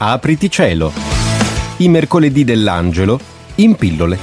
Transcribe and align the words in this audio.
Apriti 0.00 0.48
cielo. 0.48 0.92
I 1.78 1.88
mercoledì 1.88 2.44
dell'angelo 2.44 3.18
in 3.56 3.74
pillole. 3.74 4.16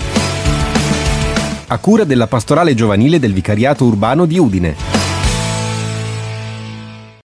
A 1.68 1.78
cura 1.80 2.06
della 2.06 2.28
pastorale 2.28 2.74
giovanile 2.74 3.20
del 3.20 3.34
Vicariato 3.34 3.84
Urbano 3.84 4.26
di 4.26 4.40
Udine. 4.40 4.76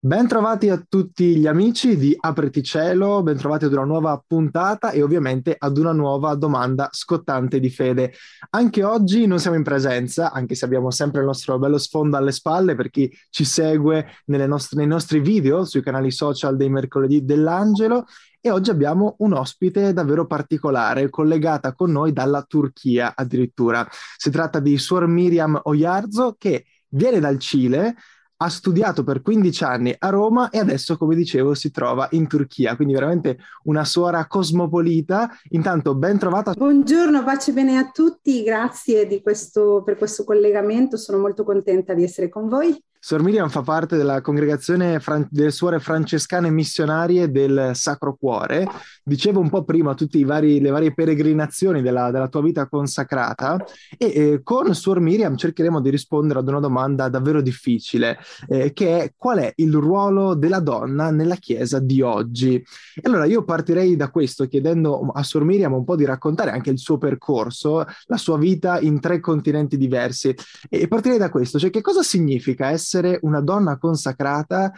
Bentrovati 0.01 0.69
a 0.69 0.81
tutti 0.89 1.37
gli 1.37 1.49
amici 1.49 1.97
di 1.97 2.17
Apriti 2.17 2.63
Cielo, 2.63 3.21
bentrovati 3.25 3.65
ad 3.65 3.73
una 3.73 3.83
nuova 3.83 4.23
puntata 4.25 4.93
e 4.93 5.03
ovviamente 5.03 5.57
ad 5.59 5.77
una 5.77 5.91
nuova 5.91 6.37
domanda 6.37 6.89
scottante 6.93 7.59
di 7.59 7.69
fede. 7.69 8.13
Anche 8.51 8.85
oggi 8.85 9.27
non 9.27 9.41
siamo 9.41 9.57
in 9.57 9.65
presenza, 9.65 10.31
anche 10.31 10.55
se 10.55 10.65
abbiamo 10.65 10.93
sempre 10.93 11.19
il 11.21 11.27
nostro 11.27 11.59
bello 11.59 11.79
sfondo 11.79 12.17
alle 12.17 12.31
spalle 12.31 12.77
per 12.77 12.91
chi 12.91 13.13
ci 13.31 13.45
segue 13.45 14.07
nostre, 14.27 14.79
nei 14.79 14.87
nostri 14.87 15.19
video 15.19 15.65
sui 15.65 15.83
canali 15.83 16.13
social 16.13 16.57
dei 16.57 16.71
mercoledì 16.71 17.25
dell'Angelo 17.25 18.07
e 18.41 18.51
oggi 18.51 18.71
abbiamo 18.71 19.17
un 19.19 19.33
ospite 19.33 19.93
davvero 19.93 20.27
particolare, 20.27 21.11
collegata 21.11 21.75
con 21.75 21.91
noi 21.91 22.13
dalla 22.13 22.43
Turchia 22.43 23.15
addirittura. 23.17 23.87
Si 24.17 24.31
tratta 24.31 24.61
di 24.61 24.79
Suor 24.79 25.07
Miriam 25.07 25.61
Oyarzo 25.65 26.37
che 26.39 26.65
viene 26.89 27.21
dal 27.21 27.39
Cile, 27.39 27.97
ha 28.41 28.49
studiato 28.49 29.03
per 29.03 29.21
15 29.21 29.65
anni 29.65 29.95
a 29.99 30.11
Roma 30.11 30.51
e 30.51 30.59
adesso, 30.59 30.97
come 30.97 31.17
dicevo, 31.17 31.55
si 31.55 31.73
trova 31.73 32.07
in 32.13 32.29
Turchia, 32.29 32.77
quindi 32.77 32.95
veramente 32.95 33.39
una 33.65 33.85
suora 33.85 34.27
cosmopolita. 34.27 35.29
Intanto 35.51 35.97
ben 35.97 36.19
trovata. 36.19 36.53
Buongiorno, 36.53 37.25
pace 37.25 37.53
bene 37.53 37.79
a 37.79 37.91
tutti, 37.91 38.45
grazie 38.45 39.21
questo, 39.23 39.83
per 39.85 39.97
questo 39.97 40.23
collegamento, 40.23 40.97
sono 40.97 41.19
molto 41.19 41.43
contenta 41.43 41.95
di 41.95 42.05
essere 42.05 42.29
con 42.29 42.49
voi. 42.49 42.81
Sor 43.01 43.23
Miriam 43.23 43.49
fa 43.49 43.63
parte 43.63 43.97
della 43.97 44.21
congregazione 44.21 44.99
fran- 44.99 45.27
delle 45.31 45.53
suore 45.53 45.79
francescane 45.79 46.51
missionarie 46.51 47.31
del 47.31 47.71
Sacro 47.75 48.17
Cuore. 48.17 48.67
Dicevo 49.05 49.39
un 49.39 49.49
po' 49.49 49.63
prima 49.63 49.95
tutte 49.95 50.19
le 50.19 50.25
varie 50.71 50.93
peregrinazioni 50.93 51.81
della, 51.81 52.11
della, 52.11 52.29
tua 52.29 52.43
vita 52.43 52.67
consacrata 52.67 53.65
e 53.97 54.07
eh, 54.07 54.41
con 54.43 54.75
Suor 54.75 54.99
Miriam 54.99 55.37
cercheremo 55.37 55.81
di 55.81 55.91
rispondere 55.91 56.41
ad 56.41 56.49
una 56.49 56.59
domanda 56.59 57.09
davvero 57.09 57.41
difficile, 57.41 58.19
eh, 58.49 58.73
che 58.73 59.03
è 59.03 59.13
qual 59.17 59.39
è 59.39 59.53
il 59.57 59.73
ruolo 59.75 60.35
della 60.35 60.61
donna 60.61 61.11
nella 61.11 61.37
Chiesa 61.37 61.79
di 61.79 62.03
oggi? 62.03 62.55
E 62.57 63.01
allora 63.05 63.27
io 63.27 63.45
partirei 63.45 63.95
da 63.95 64.11
questo 64.11 64.47
chiedendo 64.49 65.09
a 65.13 65.23
Suor 65.23 65.45
Miriam 65.45 65.73
un 65.73 65.85
po' 65.85 65.95
di 65.95 66.05
raccontare 66.05 66.51
anche 66.51 66.71
il 66.71 66.79
suo 66.79 66.99
percorso, 66.99 67.85
la 68.07 68.17
sua 68.17 68.39
vita 68.39 68.81
in 68.81 68.99
tre 68.99 69.21
continenti 69.21 69.77
diversi 69.77 70.35
e 70.69 70.89
partirei 70.89 71.19
da 71.19 71.31
questo, 71.31 71.61
cioè 71.61 71.71
che 71.71 71.81
cosa 71.81 72.03
significa 72.03 72.71
essere 72.71 72.88
essere 72.89 73.19
una 73.23 73.41
donna 73.43 73.77
consacrata 73.77 74.73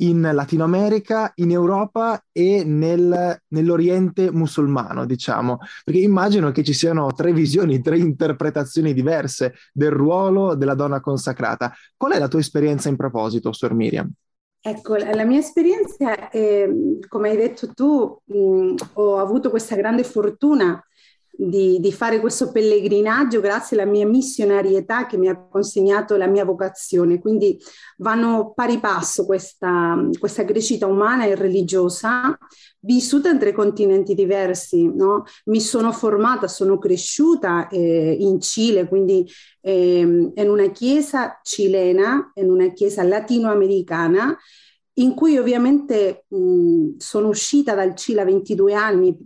in 0.00 0.20
Latino 0.32 0.62
America, 0.62 1.32
in 1.36 1.50
Europa 1.50 2.22
e 2.30 2.62
nel, 2.64 3.40
nell'Oriente 3.48 4.30
musulmano, 4.30 5.06
diciamo, 5.06 5.58
perché 5.82 6.00
immagino 6.00 6.52
che 6.52 6.62
ci 6.62 6.74
siano 6.74 7.12
tre 7.14 7.32
visioni, 7.32 7.80
tre 7.80 7.98
interpretazioni 7.98 8.92
diverse 8.92 9.54
del 9.72 9.90
ruolo 9.90 10.54
della 10.54 10.74
donna 10.74 11.00
consacrata. 11.00 11.72
Qual 11.96 12.12
è 12.12 12.18
la 12.18 12.28
tua 12.28 12.40
esperienza 12.40 12.88
in 12.90 12.96
proposito, 12.96 13.52
Sor 13.52 13.72
Miriam? 13.72 14.08
Ecco, 14.60 14.96
la 14.96 15.24
mia 15.24 15.38
esperienza, 15.38 16.28
è, 16.28 16.68
come 17.08 17.30
hai 17.30 17.36
detto 17.36 17.72
tu, 17.72 18.18
mh, 18.24 18.74
ho 18.94 19.18
avuto 19.18 19.48
questa 19.48 19.76
grande 19.76 20.04
fortuna 20.04 20.78
di, 21.36 21.78
di, 21.80 21.92
fare 21.92 22.20
questo 22.20 22.50
pellegrinaggio 22.50 23.40
grazie 23.40 23.76
alla 23.76 23.90
mia 23.90 24.06
missionarietà 24.06 25.06
che 25.06 25.16
mi 25.16 25.28
ha 25.28 25.36
consegnato 25.36 26.16
la 26.16 26.26
mia 26.26 26.44
vocazione. 26.44 27.18
Quindi 27.18 27.58
vanno 27.98 28.52
pari 28.54 28.78
passo 28.78 29.26
questa, 29.26 29.96
questa 30.18 30.44
crescita 30.44 30.86
umana 30.86 31.26
e 31.26 31.34
religiosa 31.34 32.36
vissuta 32.80 33.28
in 33.28 33.38
tre 33.38 33.52
continenti 33.52 34.14
diversi. 34.14 34.90
No? 34.92 35.24
Mi 35.44 35.60
sono 35.60 35.92
formata, 35.92 36.48
sono 36.48 36.78
cresciuta 36.78 37.68
eh, 37.68 38.16
in 38.18 38.40
Cile, 38.40 38.88
quindi 38.88 39.28
eh, 39.60 39.98
in 40.00 40.48
una 40.48 40.70
chiesa 40.70 41.40
cilena, 41.42 42.32
in 42.34 42.50
una 42.50 42.72
chiesa 42.72 43.02
latinoamericana 43.02 44.36
in 44.98 45.14
cui 45.14 45.36
ovviamente 45.36 46.24
mh, 46.28 46.96
sono 46.98 47.28
uscita 47.28 47.74
dal 47.74 47.94
Cile 47.94 48.22
a 48.22 48.24
22 48.24 48.74
anni 48.74 49.16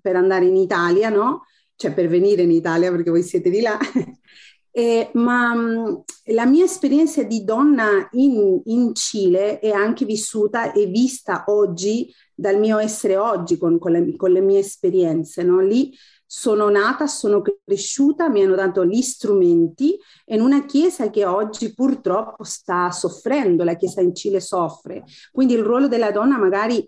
per 0.00 0.16
andare 0.16 0.46
in 0.46 0.56
Italia, 0.56 1.10
no? 1.10 1.44
Cioè 1.78 1.94
per 1.94 2.08
venire 2.08 2.42
in 2.42 2.50
Italia 2.50 2.90
perché 2.90 3.10
voi 3.10 3.22
siete 3.22 3.50
di 3.50 3.60
là. 3.60 3.78
eh, 4.72 5.10
ma 5.14 5.54
mh, 5.54 6.02
la 6.32 6.44
mia 6.44 6.64
esperienza 6.64 7.22
di 7.22 7.44
donna 7.44 8.08
in, 8.12 8.60
in, 8.64 8.94
Cile 8.96 9.60
è 9.60 9.70
anche 9.70 10.04
vissuta 10.04 10.72
e 10.72 10.86
vista 10.86 11.44
oggi 11.46 12.12
dal 12.34 12.58
mio 12.58 12.78
essere 12.78 13.16
oggi 13.16 13.56
con, 13.58 13.78
con, 13.78 13.92
le, 13.92 14.16
con 14.16 14.32
le, 14.32 14.40
mie 14.40 14.58
esperienze. 14.58 15.44
No? 15.44 15.60
Lì 15.60 15.96
sono 16.26 16.68
nata, 16.68 17.06
sono 17.06 17.42
cresciuta, 17.42 18.28
mi 18.28 18.42
hanno 18.42 18.56
dato 18.56 18.84
gli 18.84 19.00
strumenti 19.00 19.96
in 20.26 20.40
una 20.40 20.64
chiesa 20.66 21.10
che 21.10 21.24
oggi 21.24 21.72
purtroppo 21.72 22.42
sta 22.42 22.90
soffrendo, 22.90 23.62
la 23.62 23.76
chiesa 23.76 24.00
in 24.00 24.16
Cile 24.16 24.40
soffre. 24.40 25.04
Quindi 25.30 25.54
il 25.54 25.62
ruolo 25.62 25.86
della 25.86 26.10
donna 26.10 26.38
magari 26.38 26.84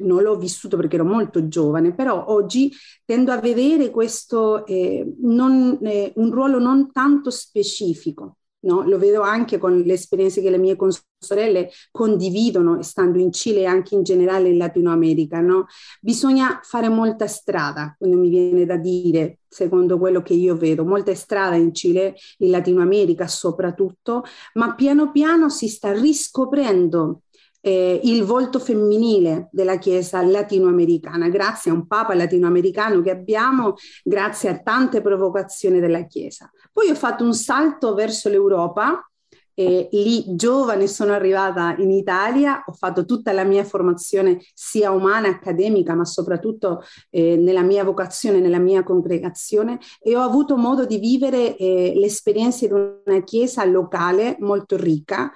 non 0.00 0.22
l'ho 0.22 0.36
vissuto 0.36 0.76
perché 0.76 0.96
ero 0.96 1.04
molto 1.04 1.48
giovane, 1.48 1.94
però 1.94 2.26
oggi 2.28 2.72
tendo 3.04 3.32
a 3.32 3.40
vedere 3.40 3.90
questo 3.90 4.66
eh, 4.66 5.06
non, 5.20 5.78
eh, 5.82 6.12
un 6.16 6.30
ruolo 6.30 6.58
non 6.58 6.92
tanto 6.92 7.30
specifico. 7.30 8.36
No? 8.62 8.82
Lo 8.82 8.98
vedo 8.98 9.22
anche 9.22 9.56
con 9.58 9.80
le 9.80 9.92
esperienze 9.94 10.42
che 10.42 10.50
le 10.50 10.58
mie 10.58 10.76
sorelle 11.18 11.70
condividono, 11.90 12.82
stando 12.82 13.18
in 13.18 13.32
Cile 13.32 13.60
e 13.60 13.64
anche 13.66 13.94
in 13.94 14.02
generale 14.02 14.50
in 14.50 14.58
Latino 14.58 14.90
America. 14.90 15.40
No? 15.40 15.66
Bisogna 16.00 16.60
fare 16.62 16.88
molta 16.88 17.26
strada, 17.26 17.94
quando 17.96 18.18
mi 18.18 18.28
viene 18.28 18.66
da 18.66 18.76
dire, 18.76 19.38
secondo 19.48 19.98
quello 19.98 20.22
che 20.22 20.34
io 20.34 20.56
vedo, 20.56 20.84
molta 20.84 21.14
strada 21.14 21.56
in 21.56 21.72
Cile, 21.74 22.14
in 22.38 22.50
Latino 22.50 22.82
America 22.82 23.26
soprattutto, 23.26 24.24
ma 24.54 24.74
piano 24.74 25.10
piano 25.10 25.48
si 25.48 25.68
sta 25.68 25.92
riscoprendo 25.92 27.22
eh, 27.60 28.00
il 28.04 28.24
volto 28.24 28.58
femminile 28.58 29.48
della 29.52 29.78
Chiesa 29.78 30.22
latinoamericana, 30.22 31.28
grazie 31.28 31.70
a 31.70 31.74
un 31.74 31.86
Papa 31.86 32.14
latinoamericano 32.14 33.00
che 33.00 33.10
abbiamo, 33.10 33.74
grazie 34.02 34.48
a 34.48 34.58
tante 34.58 35.00
provocazioni 35.00 35.80
della 35.80 36.04
Chiesa. 36.06 36.50
Poi 36.72 36.90
ho 36.90 36.94
fatto 36.94 37.24
un 37.24 37.34
salto 37.34 37.94
verso 37.94 38.28
l'Europa. 38.28 39.04
E 39.52 39.88
lì 39.92 40.24
giovane 40.36 40.86
sono 40.86 41.12
arrivata 41.12 41.74
in 41.76 41.90
Italia, 41.90 42.64
ho 42.64 42.72
fatto 42.72 43.04
tutta 43.04 43.32
la 43.32 43.44
mia 43.44 43.62
formazione 43.62 44.40
sia 44.54 44.90
umana, 44.90 45.28
accademica, 45.28 45.94
ma 45.94 46.06
soprattutto 46.06 46.82
eh, 47.10 47.36
nella 47.36 47.60
mia 47.60 47.84
vocazione, 47.84 48.40
nella 48.40 48.60
mia 48.60 48.82
congregazione 48.82 49.78
e 50.00 50.16
ho 50.16 50.22
avuto 50.22 50.56
modo 50.56 50.86
di 50.86 50.98
vivere 50.98 51.56
eh, 51.58 51.92
l'esperienza 51.94 52.66
di 52.66 52.72
una 52.72 53.22
chiesa 53.22 53.62
locale 53.66 54.36
molto 54.38 54.78
ricca 54.78 55.30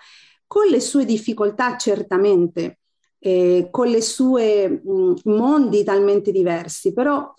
con 0.54 0.69
le 0.69 0.78
sue 0.78 1.04
difficoltà 1.04 1.76
certamente, 1.76 2.78
eh, 3.19 3.66
con 3.72 3.88
le 3.88 4.00
sue 4.00 4.69
mh, 4.84 5.15
mondi 5.25 5.82
talmente 5.82 6.31
diversi, 6.31 6.92
però 6.92 7.34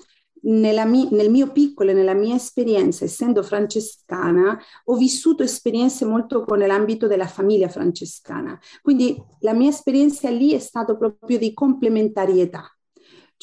mi- 0.86 1.08
nel 1.12 1.32
mio 1.32 1.52
piccolo 1.54 1.92
e 1.92 1.94
nella 1.94 2.14
mia 2.14 2.36
esperienza, 2.36 3.06
essendo 3.06 3.42
francescana, 3.42 4.60
ho 4.86 4.96
vissuto 4.98 5.44
esperienze 5.44 6.04
molto 6.06 6.44
con 6.44 6.60
l'ambito 6.60 7.08
della 7.08 7.26
famiglia 7.28 7.70
francescana. 7.70 8.60
Quindi 8.82 9.16
la 9.40 9.54
mia 9.54 9.70
esperienza 9.70 10.30
lì 10.30 10.52
è 10.52 10.60
stata 10.60 10.96
proprio 10.98 11.38
di 11.38 11.54
complementarietà 11.54 12.70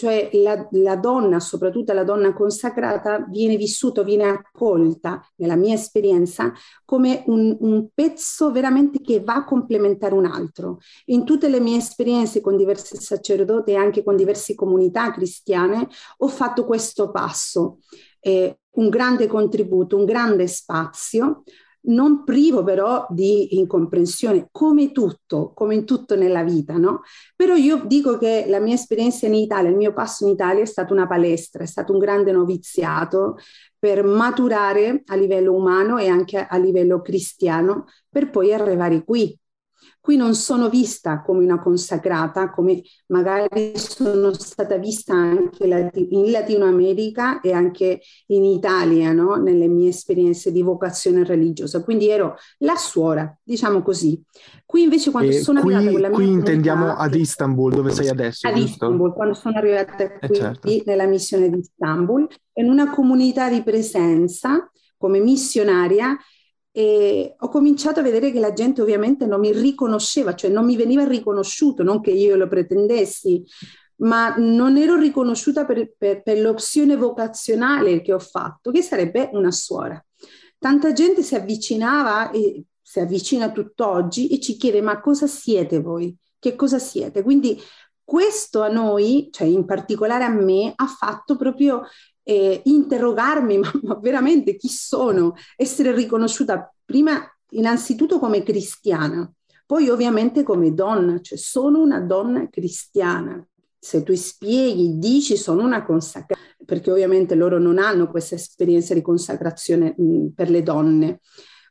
cioè 0.03 0.31
la, 0.33 0.67
la, 0.73 0.97
donna, 0.97 1.39
soprattutto 1.39 1.93
la 1.93 2.03
donna 2.03 2.33
consacrata, 2.33 3.25
viene 3.29 3.57
vissuta, 3.57 4.03
viene 4.03 4.25
accolta, 4.25 5.25
nella 5.37 5.55
mia 5.55 5.75
esperienza, 5.75 6.53
come 6.85 7.23
un, 7.27 7.57
un, 7.61 7.87
pezzo 7.95 8.51
veramente 8.51 9.01
che 9.01 9.21
va 9.21 9.35
a 9.37 9.45
complementare 9.45 10.15
un 10.15 10.25
altro. 10.25 10.81
In 11.05 11.25
tutte 11.25 11.49
le 11.49 11.61
mie 11.61 11.77
esperienze 11.77 12.41
con 12.41 12.57
diversi 12.57 12.97
sacerdoti 12.97 13.71
e 13.71 13.77
anche 13.77 14.03
con 14.03 14.17
diverse 14.17 14.57
comunità 14.57 15.13
cristiane, 15.13 15.87
ho 16.17 16.27
fatto 16.27 16.65
questo 16.65 17.13
passo. 17.13 17.79
Eh, 18.19 18.59
un 18.71 18.89
grande 18.89 19.29
contributo, 19.29 19.97
un 19.97 20.05
grande 20.05 20.49
spazio, 20.49 21.45
non 21.85 22.25
privo 22.25 22.63
però 22.63 23.07
di 23.11 23.57
incomprensione, 23.59 24.49
come 24.51 24.93
tutto, 24.93 25.53
come 25.55 25.75
in 25.75 25.85
tutto 25.85 26.15
nella 26.15 26.43
vita, 26.45 26.77
no? 26.77 27.03
Però 27.35 27.55
io 27.55 27.83
dico 27.87 28.19
che 28.19 28.45
la 28.49 28.61
mia 28.61 28.75
esperienza 28.75 29.27
in 29.27 29.35
Italia, 29.35 29.71
il 29.71 29.77
mio 29.77 29.93
passo 29.93 30.25
in 30.25 30.33
Italia 30.33 30.63
è 30.63 30.67
stata 30.67 30.93
una 30.93 31.07
palestra, 31.07 31.63
è 31.63 31.67
stato 31.67 31.93
un 31.93 31.99
grande 31.99 32.33
noviziato 32.33 33.37
per 33.79 34.05
maturare 34.05 35.03
a 35.07 35.17
livello 35.17 35.55
umano 35.55 35.99
e 35.99 36.09
anche 36.09 36.47
a 36.49 36.57
livello 36.57 37.01
cristiano, 37.01 37.87
per 38.09 38.31
poi 38.31 38.53
arrivare 38.55 39.03
qui. 39.05 39.37
Qui 40.03 40.17
non 40.17 40.35
sono 40.35 40.69
vista 40.69 41.23
come 41.23 41.45
una 41.45 41.61
consacrata, 41.61 42.51
come 42.51 42.83
magari 43.07 43.71
sono 43.77 44.33
stata 44.33 44.77
vista 44.77 45.15
anche 45.15 45.65
in 45.65 46.33
Latino 46.33 46.65
America 46.65 47.41
e 47.41 47.53
anche 47.53 48.01
in 48.27 48.43
Italia, 48.43 49.13
no? 49.13 49.37
nelle 49.37 49.69
mie 49.69 49.91
esperienze 49.91 50.51
di 50.51 50.61
vocazione 50.61 51.23
religiosa. 51.23 51.85
Quindi 51.85 52.09
ero 52.09 52.35
la 52.59 52.75
suora, 52.75 53.33
diciamo 53.45 53.81
così. 53.83 54.21
Qui 54.67 54.83
invece 54.83 55.13
quando 55.13 55.31
e 55.31 55.41
sono 55.41 55.61
qui, 55.61 55.73
arrivata 55.73 55.93
con 55.93 56.01
la 56.01 56.09
mia 56.09 56.17
Qui 56.17 56.29
intendiamo 56.33 56.97
ad 56.97 57.15
Istanbul, 57.15 57.73
dove 57.73 57.93
sei 57.93 58.09
adesso, 58.09 58.49
Ad 58.49 58.55
giusto? 58.55 58.71
Istanbul, 58.71 59.13
quando 59.13 59.35
sono 59.35 59.57
arrivata 59.57 60.03
eh, 60.03 60.19
qui 60.19 60.29
eh 60.31 60.35
certo. 60.35 60.69
nella 60.85 61.07
missione 61.07 61.49
di 61.49 61.59
Istanbul, 61.59 62.27
in 62.55 62.69
una 62.69 62.91
comunità 62.91 63.49
di 63.49 63.63
presenza 63.63 64.69
come 64.97 65.21
missionaria 65.21 66.17
e 66.73 67.35
ho 67.39 67.49
cominciato 67.49 68.01
a 68.01 68.03
vedere 68.03 68.33
che 68.33 68.41
la 68.41 68.55
gente 68.55 68.81
ovviamente 68.81 69.27
non 69.27 69.41
mi 69.41 69.53
riconosceva, 69.53 70.35
cioè 70.35 70.51
non 70.51 70.65
mi 70.65 70.75
veniva 70.75 71.05
riconosciuto, 71.05 71.83
non 71.83 72.01
che 72.01 72.11
io 72.11 72.35
lo 72.35 72.49
pretendessi, 72.49 73.45
ma 73.97 74.35
non 74.39 74.79
ero 74.79 74.97
riconosciuta 74.97 75.67
per, 75.67 75.93
per, 75.97 76.23
per 76.23 76.41
l'opzione 76.41 76.97
vocazionale 76.97 78.01
che 78.01 78.15
ho 78.15 78.19
fatto, 78.19 78.71
che 78.71 78.81
sarebbe 78.81 79.29
una 79.35 79.51
suora. 79.51 80.03
Tanta 80.59 80.93
gente 80.93 81.23
si 81.23 81.35
avvicinava 81.35 82.31
e 82.31 82.65
si 82.81 83.01
avvicina 83.01 83.53
tutt'oggi 83.53 84.29
e 84.29 84.41
ci 84.41 84.57
chiede 84.57 84.81
ma 84.81 85.01
cosa 85.01 85.27
siete 85.27 85.81
voi? 85.81 86.17
Che 86.39 86.57
cosa 86.57 86.79
siete? 86.79 87.23
Quindi 87.23 87.61
questo 88.03 88.63
a 88.63 88.69
noi, 88.69 89.29
cioè 89.31 89.47
in 89.47 89.65
particolare 89.65 90.25
a 90.25 90.29
me, 90.29 90.73
ha 90.75 90.87
fatto 90.87 91.37
proprio 91.37 91.83
eh, 92.23 92.61
interrogarmi, 92.65 93.59
ma, 93.59 93.71
ma 93.83 93.95
veramente 94.01 94.57
chi 94.57 94.69
sono? 94.69 95.35
Essere 95.57 95.93
riconosciuta 95.93 96.73
prima 96.85 97.21
innanzitutto 97.51 98.19
come 98.19 98.43
cristiana, 98.43 99.31
poi 99.67 99.89
ovviamente 99.89 100.43
come 100.43 100.75
donna, 100.75 101.21
cioè 101.21 101.39
sono 101.39 101.81
una 101.81 102.01
donna 102.01 102.49
cristiana. 102.51 103.45
Se 103.79 104.03
tu 104.03 104.15
spieghi, 104.15 104.99
dici 104.99 105.37
sono 105.37 105.65
una 105.65 105.85
consacrata, 105.85 106.41
perché 106.65 106.91
ovviamente 106.91 107.35
loro 107.35 107.59
non 107.59 107.79
hanno 107.79 108.09
questa 108.09 108.37
esperienza 108.37 108.95
di 108.95 109.03
consacrazione 109.03 109.95
mh, 109.97 110.29
per 110.35 110.51
le 110.51 110.63
donne. 110.63 111.21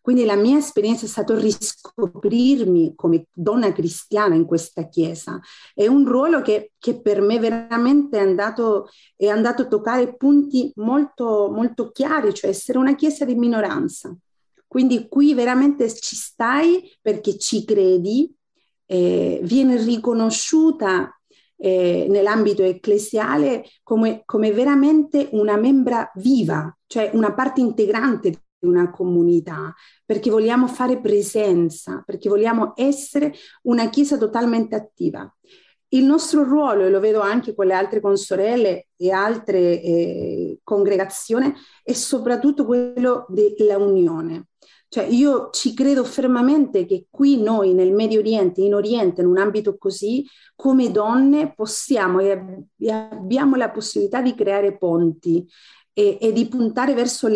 Quindi 0.01 0.25
la 0.25 0.35
mia 0.35 0.57
esperienza 0.57 1.05
è 1.05 1.07
stato 1.07 1.37
riscoprirmi 1.37 2.93
come 2.95 3.27
donna 3.31 3.71
cristiana 3.71 4.33
in 4.33 4.45
questa 4.45 4.89
chiesa. 4.89 5.39
È 5.75 5.85
un 5.85 6.07
ruolo 6.07 6.41
che, 6.41 6.71
che 6.79 6.99
per 6.99 7.21
me 7.21 7.37
veramente 7.37 8.17
è 8.17 8.21
andato, 8.21 8.89
è 9.15 9.27
andato 9.27 9.61
a 9.61 9.67
toccare 9.67 10.15
punti 10.15 10.71
molto, 10.77 11.51
molto 11.53 11.91
chiari, 11.91 12.33
cioè 12.33 12.49
essere 12.49 12.79
una 12.79 12.95
chiesa 12.95 13.25
di 13.25 13.35
minoranza. 13.35 14.15
Quindi 14.65 15.07
qui 15.07 15.35
veramente 15.35 15.93
ci 15.93 16.15
stai 16.15 16.91
perché 16.99 17.37
ci 17.37 17.63
credi, 17.63 18.33
eh, 18.87 19.39
viene 19.43 19.75
riconosciuta 19.83 21.15
eh, 21.57 22.07
nell'ambito 22.09 22.63
ecclesiale 22.63 23.65
come, 23.83 24.23
come 24.25 24.51
veramente 24.51 25.29
una 25.33 25.57
membra 25.57 26.11
viva, 26.15 26.75
cioè 26.87 27.11
una 27.13 27.33
parte 27.33 27.61
integrante 27.61 28.45
una 28.61 28.91
comunità, 28.91 29.73
perché 30.05 30.29
vogliamo 30.29 30.67
fare 30.67 30.99
presenza, 30.99 32.03
perché 32.05 32.29
vogliamo 32.29 32.73
essere 32.75 33.33
una 33.63 33.89
chiesa 33.89 34.17
totalmente 34.17 34.75
attiva. 34.75 35.31
Il 35.93 36.05
nostro 36.05 36.43
ruolo, 36.43 36.85
e 36.85 36.89
lo 36.89 36.99
vedo 36.99 37.19
anche 37.19 37.53
con 37.53 37.65
le 37.65 37.73
altre 37.73 37.99
consorelle 37.99 38.87
e 38.95 39.11
altre 39.11 39.81
eh, 39.81 40.59
congregazioni, 40.63 41.53
è 41.83 41.91
soprattutto 41.93 42.65
quello 42.65 43.25
della 43.27 43.77
unione. 43.77 44.45
Cioè 44.93 45.05
io 45.05 45.51
ci 45.51 45.73
credo 45.73 46.03
fermamente 46.03 46.85
che 46.85 47.07
qui 47.09 47.41
noi 47.41 47.73
nel 47.73 47.93
Medio 47.93 48.19
Oriente, 48.19 48.59
in 48.59 48.73
Oriente, 48.73 49.21
in 49.21 49.27
un 49.27 49.37
ambito 49.37 49.77
così, 49.77 50.25
come 50.53 50.91
donne 50.91 51.53
possiamo 51.53 52.19
e 52.19 52.41
abbiamo 52.89 53.55
la 53.55 53.71
possibilità 53.71 54.21
di 54.21 54.35
creare 54.35 54.77
ponti 54.77 55.47
e, 55.93 56.17
e 56.21 56.31
di 56.31 56.47
puntare 56.47 56.93
verso 56.93 57.27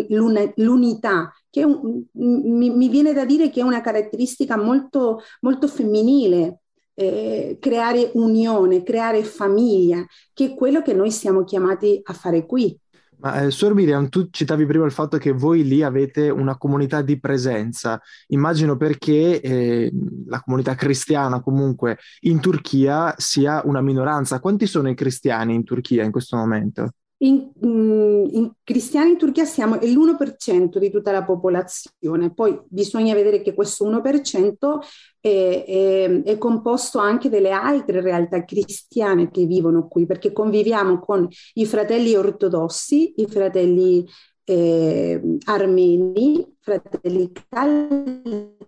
l'unità, 0.55 1.33
che 1.49 1.63
un, 1.63 2.03
mi, 2.13 2.69
mi, 2.69 2.89
viene 2.89 3.13
da 3.13 3.25
dire 3.25 3.49
che 3.49 3.61
è 3.61 3.63
una 3.63 3.81
caratteristica 3.81 4.57
molto, 4.57 5.21
molto 5.41 5.67
femminile, 5.67 6.59
eh, 6.93 7.57
creare 7.59 8.11
unione, 8.13 8.83
creare 8.83 9.23
famiglia, 9.23 10.05
che 10.33 10.45
è 10.45 10.53
quello 10.55 10.81
che 10.81 10.93
noi 10.93 11.11
siamo 11.11 11.43
chiamati 11.43 11.99
a 12.03 12.13
fare 12.13 12.45
qui. 12.45 12.77
Ma 13.17 13.41
eh, 13.41 13.51
Suor 13.51 13.73
Miriam, 13.73 14.09
tu 14.09 14.27
citavi 14.29 14.65
prima 14.65 14.85
il 14.85 14.91
fatto 14.91 15.17
che 15.17 15.31
voi 15.31 15.63
lì 15.63 15.81
avete 15.81 16.29
una 16.29 16.57
comunità 16.57 17.01
di 17.01 17.19
presenza. 17.19 17.99
Immagino 18.27 18.75
perché 18.77 19.41
eh, 19.41 19.91
la 20.27 20.41
comunità 20.41 20.75
cristiana 20.75 21.41
comunque 21.41 21.97
in 22.21 22.39
Turchia 22.39 23.13
sia 23.17 23.61
una 23.65 23.81
minoranza. 23.81 24.39
Quanti 24.39 24.67
sono 24.67 24.89
i 24.89 24.95
cristiani 24.95 25.53
in 25.53 25.63
Turchia 25.63 26.03
in 26.03 26.11
questo 26.11 26.35
momento? 26.35 26.91
In, 27.19 27.49
mm, 27.65 28.25
in, 28.31 28.51
cristiani 28.61 29.11
in 29.11 29.17
Turchia 29.17 29.45
siamo 29.45 29.75
l'1% 29.75 30.77
di 30.77 30.89
tutta 30.89 31.11
la 31.13 31.23
popolazione, 31.23 32.33
poi 32.33 32.59
bisogna 32.67 33.13
vedere 33.13 33.41
che 33.41 33.53
questo 33.53 33.89
1% 33.89 34.79
è, 35.21 35.63
è, 35.65 36.21
è, 36.23 36.37
composto 36.37 36.99
anche 36.99 37.29
delle 37.29 37.51
altre 37.51 38.01
realtà 38.01 38.43
cristiane 38.43 39.31
che 39.31 39.45
vivono 39.45 39.87
qui, 39.87 40.05
perché 40.05 40.33
conviviamo 40.33 40.99
con 40.99 41.25
i 41.53 41.65
fratelli 41.65 42.15
ortodossi, 42.15 43.13
i 43.15 43.27
fratelli 43.27 44.05
eh, 44.43 45.21
armeni, 45.45 46.55
fratelli 46.59 47.31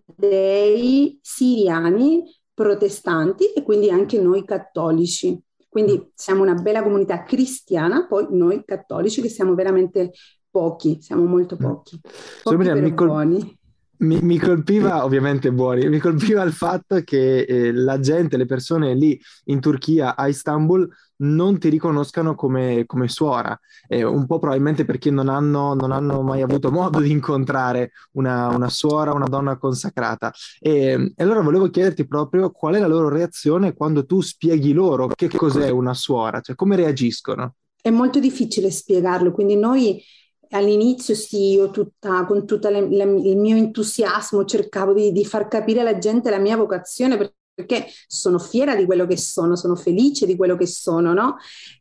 caldei, 0.10 1.20
siriani, 1.22 2.24
protestanti 2.54 3.52
e 3.54 3.62
quindi 3.62 3.90
anche 3.92 4.20
noi 4.20 4.44
cattolici. 4.44 5.40
Quindi 5.70 6.12
siamo 6.14 6.42
una 6.42 6.56
bella 6.56 6.82
comunità 6.82 7.24
cristiana, 7.24 8.08
poi 8.08 8.28
noi 8.32 8.64
cattolici 8.66 9.22
che 9.22 9.30
siamo 9.30 9.54
veramente 9.54 10.12
pochi, 10.50 11.02
siamo 11.02 11.26
molto 11.26 11.56
mm. 11.56 11.60
pochi. 11.60 12.00
pochi 12.44 12.66
so, 12.66 12.74
mi, 12.74 12.94
col- 12.94 13.57
mi, 14.00 14.20
mi, 14.22 14.38
colpiva, 14.38 15.04
ovviamente 15.04 15.52
buoni, 15.52 15.88
mi 15.90 16.00
colpiva 16.00 16.44
il 16.44 16.54
fatto 16.54 17.02
che 17.02 17.42
eh, 17.42 17.72
la 17.72 18.00
gente, 18.00 18.38
le 18.38 18.46
persone 18.46 18.94
lì 18.94 19.20
in 19.46 19.60
Turchia, 19.60 20.16
a 20.16 20.28
Istanbul, 20.28 20.88
non 21.20 21.58
ti 21.58 21.70
riconoscano 21.70 22.36
come, 22.36 22.84
come 22.86 23.08
suora, 23.08 23.60
eh, 23.88 24.04
un 24.04 24.26
po' 24.26 24.40
probabilmente 24.40 24.86
perché 24.86 25.10
non 25.10 25.30
hanno, 25.30 25.74
non 25.74 25.92
hanno, 25.92 26.22
mai 26.22 26.42
avuto 26.42 26.72
modo 26.72 27.00
di 27.00 27.10
incontrare 27.10 27.92
una, 28.14 28.50
una 28.50 28.70
suora, 28.70 29.14
una 29.14 29.28
donna 29.28 29.58
consacrata. 29.58 30.32
E, 30.60 31.14
e, 31.16 31.24
allora 31.24 31.42
volevo 31.42 31.70
chiederti 31.70 32.06
proprio 32.06 32.52
qual 32.52 32.76
è 32.76 32.80
la 32.80 32.88
loro 32.88 33.10
reazione 33.10 33.74
quando 33.74 34.06
tu 34.06 34.22
spieghi 34.22 34.74
loro 34.74 35.08
che 35.08 35.30
cos'è 35.30 35.70
una 35.70 35.94
suora, 35.94 36.42
cioè 36.42 36.56
come 36.56 36.76
reagiscono. 36.76 37.56
È 37.82 37.90
molto 37.90 38.20
difficile 38.20 38.70
spiegarlo, 38.70 39.32
quindi 39.32 39.56
noi 39.56 40.04
all'inizio 40.52 41.16
sì, 41.16 41.52
io 41.52 41.70
tutta, 41.70 42.26
con 42.26 42.46
tutto 42.46 42.68
il 42.68 43.38
mio 43.38 43.56
entusiasmo 43.56 44.46
cercavo 44.46 44.94
di, 44.94 45.12
di, 45.12 45.26
far 45.26 45.48
capire 45.48 45.82
alla 45.82 45.98
gente 45.98 46.30
la 46.30 46.40
mia 46.40 46.58
vocazione 46.58 47.18
perché 47.54 47.88
sono 48.08 48.40
fiera 48.40 48.76
di 48.76 48.86
quello 48.86 49.06
che 49.06 49.18
sono, 49.18 49.56
sono 49.56 49.76
felice 49.76 50.26
di 50.26 50.36
quello 50.36 50.56
che 50.56 50.68
sono, 50.68 51.14
no? 51.14 51.38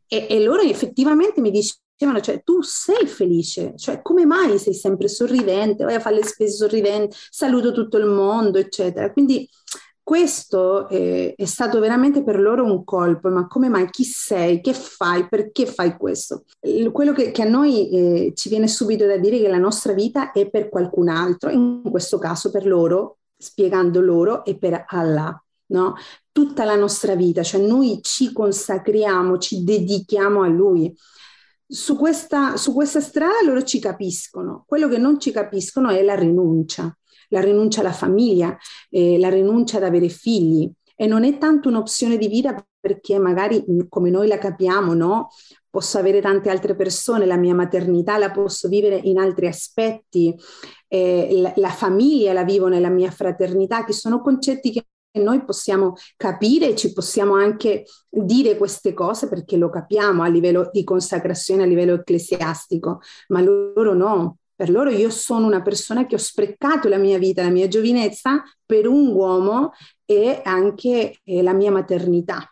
E, 0.07 0.27
e 0.29 0.43
loro 0.43 0.61
effettivamente 0.61 1.39
mi 1.39 1.51
dicevano, 1.51 2.19
cioè 2.19 2.41
tu 2.43 2.61
sei 2.61 3.05
felice, 3.05 3.73
cioè 3.77 4.01
come 4.01 4.25
mai 4.25 4.57
sei 4.57 4.73
sempre 4.73 5.07
sorridente, 5.07 5.83
vai 5.83 5.95
a 5.95 5.99
fare 5.99 6.15
le 6.15 6.23
spese 6.23 6.55
sorridenti, 6.55 7.15
saluto 7.29 7.71
tutto 7.71 7.97
il 7.97 8.05
mondo, 8.05 8.57
eccetera. 8.57 9.11
Quindi 9.11 9.47
questo 10.07 10.87
è, 10.87 11.35
è, 11.35 11.43
stato 11.43 11.81
veramente 11.81 12.23
per 12.23 12.39
loro 12.39 12.63
un 12.63 12.85
colpo, 12.85 13.27
ma 13.27 13.45
come 13.45 13.67
mai? 13.67 13.89
Chi 13.89 14.05
sei? 14.05 14.61
Che 14.61 14.71
fai? 14.71 15.27
Perché 15.27 15.65
fai 15.65 15.97
questo? 15.97 16.45
Quello 16.93 17.11
che, 17.11 17.31
che 17.31 17.41
a 17.41 17.49
noi 17.49 17.89
eh, 17.89 18.31
ci 18.33 18.47
viene 18.47 18.69
subito 18.69 19.05
da 19.05 19.17
dire 19.17 19.35
è 19.35 19.41
che 19.41 19.49
la 19.49 19.57
nostra 19.57 19.91
vita 19.91 20.31
è 20.31 20.49
per 20.49 20.69
qualcun 20.69 21.09
altro, 21.09 21.49
in 21.49 21.81
questo 21.91 22.19
caso 22.19 22.51
per 22.51 22.65
loro, 22.65 23.17
spiegando 23.37 23.99
loro, 23.99 24.45
è 24.45 24.57
per 24.57 24.85
Allah 24.87 25.43
no? 25.71 25.95
Tutta 26.31 26.63
la 26.63 26.77
nostra 26.77 27.13
vita, 27.13 27.43
cioè 27.43 27.59
noi 27.59 27.99
ci 28.01 28.31
consacriamo, 28.31 29.37
ci 29.39 29.65
dedichiamo 29.65 30.41
a 30.41 30.47
Lui. 30.47 30.95
Su 31.67 31.97
questa, 31.97 32.55
su 32.55 32.71
questa 32.71 33.01
strada 33.01 33.43
loro 33.43 33.61
ci 33.63 33.79
capiscono, 33.79 34.63
quello 34.65 34.87
che 34.87 34.97
non 34.97 35.19
ci 35.19 35.31
capiscono 35.31 35.89
è 35.89 36.01
la 36.01 36.15
rinuncia, 36.15 36.97
la 37.29 37.41
rinuncia 37.41 37.81
alla 37.81 37.91
famiglia, 37.91 38.57
eh, 38.89 39.17
la 39.19 39.29
rinuncia 39.29 39.77
ad 39.77 39.83
avere 39.83 40.09
figli 40.09 40.69
e 40.95 41.05
non 41.05 41.23
è 41.23 41.37
tanto 41.37 41.69
un'opzione 41.69 42.17
di 42.17 42.27
vita 42.27 42.55
perché 42.79 43.19
magari 43.19 43.63
come 43.87 44.09
noi 44.09 44.27
la 44.27 44.37
capiamo, 44.37 44.93
no? 44.93 45.29
Posso 45.69 45.99
avere 45.99 46.21
tante 46.21 46.49
altre 46.49 46.75
persone, 46.75 47.25
la 47.25 47.37
mia 47.37 47.53
maternità 47.53 48.17
la 48.17 48.31
posso 48.31 48.67
vivere 48.67 48.99
in 49.03 49.19
altri 49.19 49.47
aspetti, 49.47 50.33
eh, 50.87 51.39
la, 51.39 51.53
la 51.57 51.69
famiglia 51.69 52.33
la 52.33 52.43
vivo 52.43 52.67
nella 52.67 52.89
mia 52.89 53.11
fraternità, 53.11 53.83
che 53.83 53.93
sono 53.93 54.21
concetti 54.21 54.71
che 54.71 54.87
noi 55.19 55.43
possiamo 55.43 55.95
capire, 56.15 56.75
ci 56.75 56.93
possiamo 56.93 57.35
anche 57.35 57.85
dire 58.09 58.57
queste 58.57 58.93
cose 58.93 59.27
perché 59.27 59.57
lo 59.57 59.69
capiamo 59.69 60.23
a 60.23 60.27
livello 60.27 60.69
di 60.71 60.83
consacrazione, 60.83 61.63
a 61.63 61.67
livello 61.67 61.93
ecclesiastico, 61.93 63.01
ma 63.27 63.41
loro 63.41 63.93
no. 63.93 64.37
Per 64.57 64.71
loro 64.71 64.89
io 64.89 65.11
sono 65.11 65.45
una 65.45 65.61
persona 65.61 66.07
che 66.07 66.15
ho 66.15 66.17
sprecato 66.17 66.89
la 66.89 66.97
mia 66.97 67.19
vita, 67.19 67.43
la 67.43 67.51
mia 67.51 67.67
giovinezza 67.67 68.41
per 68.65 68.87
un 68.87 69.09
uomo 69.13 69.73
e 70.03 70.41
anche 70.43 71.19
eh, 71.23 71.43
la 71.43 71.53
mia 71.53 71.69
maternità. 71.69 72.51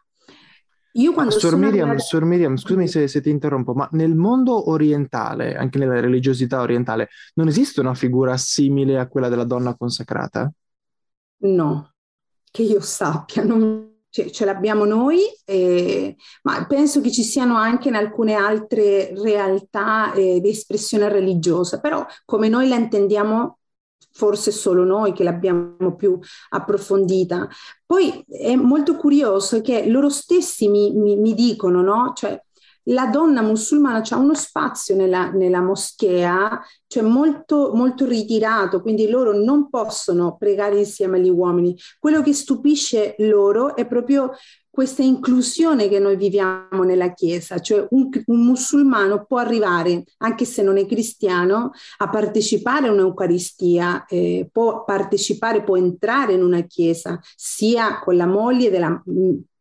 Io 0.93 1.13
quando 1.13 1.31
Suor 1.31 1.57
Miriam, 1.57 1.89
andata... 1.89 2.03
Suor 2.03 2.23
Miriam, 2.25 2.57
scusami 2.57 2.87
se, 2.87 3.07
se, 3.07 3.21
ti 3.21 3.31
interrompo, 3.31 3.73
ma 3.73 3.89
nel 3.93 4.13
mondo 4.13 4.69
orientale, 4.69 5.55
anche 5.55 5.79
nella 5.79 5.99
religiosità 5.99 6.61
orientale, 6.61 7.09
non 7.33 7.47
esiste 7.47 7.79
una 7.79 7.95
figura 7.95 8.37
simile 8.37 8.99
a 8.99 9.07
quella 9.07 9.27
della 9.27 9.43
donna 9.43 9.75
consacrata? 9.75 10.49
No, 11.37 11.91
che 12.51 12.61
io 12.61 12.81
sappia, 12.81 13.43
non, 13.43 13.94
ce, 14.15 14.31
ce 14.31 14.45
l'abbiamo 14.45 14.85
noi, 14.85 15.19
eh, 15.43 16.15
ma 16.43 16.65
penso 16.67 17.01
che 17.01 17.11
ci 17.11 17.21
siano 17.21 17.57
anche 17.57 17.89
in 17.89 17.95
alcune 17.95 18.33
altre 18.33 19.13
realtà 19.13 20.13
eh, 20.13 20.39
di 20.39 20.49
espressione 20.49 21.09
religiosa, 21.09 21.81
però 21.81 22.05
come 22.23 22.47
noi 22.47 22.69
la 22.69 22.77
intendiamo 22.77 23.59
forse 24.11 24.51
solo 24.51 24.85
noi 24.85 25.11
che 25.11 25.25
l'abbiamo 25.25 25.95
più 25.97 26.17
approfondita. 26.49 27.49
Poi 27.85 28.23
è 28.25 28.55
molto 28.55 28.95
curioso 28.95 29.59
che 29.59 29.85
loro 29.89 30.07
stessi 30.07 30.69
mi, 30.69 30.93
mi, 30.93 31.17
mi 31.17 31.33
dicono, 31.33 31.81
no? 31.81 32.13
Cioè, 32.15 32.41
la 32.85 33.07
donna 33.07 33.41
musulmana 33.41 34.03
ha 34.07 34.17
uno 34.17 34.33
spazio 34.33 34.95
nella, 34.95 35.29
nella 35.31 35.61
moschea, 35.61 36.61
cioè 36.87 37.03
molto, 37.03 37.71
molto 37.73 38.05
ritirato, 38.05 38.81
quindi 38.81 39.07
loro 39.09 39.33
non 39.37 39.69
possono 39.69 40.35
pregare 40.37 40.77
insieme 40.77 41.17
agli 41.17 41.29
uomini. 41.29 41.75
Quello 41.99 42.21
che 42.21 42.33
stupisce 42.33 43.15
loro 43.19 43.75
è 43.75 43.87
proprio 43.87 44.31
questa 44.75 45.03
inclusione 45.03 45.87
che 45.87 45.99
noi 45.99 46.17
viviamo 46.17 46.83
nella 46.83 47.13
Chiesa, 47.13 47.59
cioè 47.59 47.87
un, 47.91 48.09
un, 48.25 48.45
musulmano 48.45 49.23
può 49.25 49.37
arrivare, 49.37 50.03
anche 50.17 50.43
se 50.43 50.61
non 50.63 50.77
è 50.77 50.85
cristiano, 50.85 51.71
a 51.99 52.09
partecipare 52.09 52.89
a 52.89 52.91
un'Eucaristia, 52.91 54.03
eh, 54.05 54.49
può 54.51 54.83
partecipare, 54.83 55.63
può 55.63 55.77
entrare 55.77 56.33
in 56.33 56.43
una 56.43 56.61
Chiesa, 56.63 57.17
sia 57.37 58.01
con 58.01 58.17
la 58.17 58.25
moglie 58.25 58.69
della, 58.69 59.01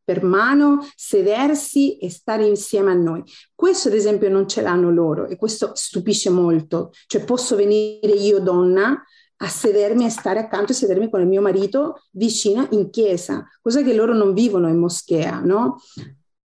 per 0.05 0.23
mano, 0.23 0.87
sedersi 0.95 1.97
e 1.99 2.11
stare 2.11 2.47
insieme 2.47 2.91
a 2.91 2.95
noi. 2.95 3.23
Questo 3.55 3.89
ad 3.89 3.95
esempio 3.95 4.29
non 4.29 4.47
ce 4.47 4.61
l'hanno 4.61 4.91
loro 4.91 5.27
e 5.27 5.37
questo 5.37 5.73
stupisce 5.75 6.31
molto. 6.31 6.91
Cioè 7.07 7.25
posso 7.25 7.57
venire 7.57 8.13
io 8.13 8.41
donna 8.41 9.03
a 9.39 9.49
sedermi 9.49 10.05
e 10.05 10.11
stare 10.11 10.41
accanto 10.41 10.73
e 10.73 10.75
sedermi 10.75 11.11
con 11.11 11.21
il 11.21 11.27
mio 11.27 11.41
marito 11.41 12.03
vicino 12.13 12.67
in 12.71 12.91
chiesa, 12.91 13.47
cosa 13.61 13.83
che 13.83 13.95
loro 13.95 14.15
non 14.15 14.33
vivono 14.33 14.69
in 14.69 14.79
moschea, 14.79 15.41
no? 15.41 15.79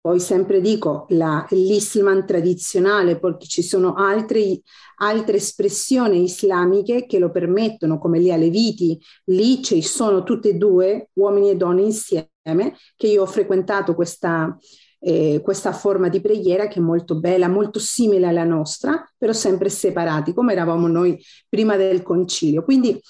Poi 0.05 0.19
sempre 0.19 0.61
dico 0.61 1.07
la, 1.09 1.43
l'Islam 1.49 2.27
tradizionale, 2.27 3.17
perché 3.17 3.47
ci 3.47 3.63
sono 3.63 3.95
altri, 3.95 4.61
altre 4.97 5.37
espressioni 5.37 6.21
islamiche 6.21 7.07
che 7.07 7.17
lo 7.17 7.31
permettono, 7.31 7.97
come 7.97 8.19
gli 8.21 8.29
aleviti, 8.29 9.01
lì 9.31 9.63
ci 9.63 9.81
sono 9.81 10.21
tutte 10.21 10.49
e 10.49 10.53
due, 10.57 11.09
uomini 11.13 11.49
e 11.49 11.55
donne 11.55 11.81
insieme, 11.81 12.77
che 12.95 13.07
io 13.07 13.23
ho 13.23 13.25
frequentato 13.25 13.95
questa, 13.95 14.55
eh, 14.99 15.41
questa 15.43 15.71
forma 15.73 16.07
di 16.07 16.21
preghiera 16.21 16.67
che 16.67 16.77
è 16.77 16.83
molto 16.83 17.19
bella, 17.19 17.47
molto 17.47 17.79
simile 17.79 18.27
alla 18.27 18.43
nostra, 18.43 19.11
però 19.17 19.33
sempre 19.33 19.69
separati, 19.69 20.35
come 20.35 20.51
eravamo 20.51 20.85
noi 20.85 21.19
prima 21.49 21.77
del 21.77 22.03
concilio. 22.03 22.63
Quindi 22.63 23.01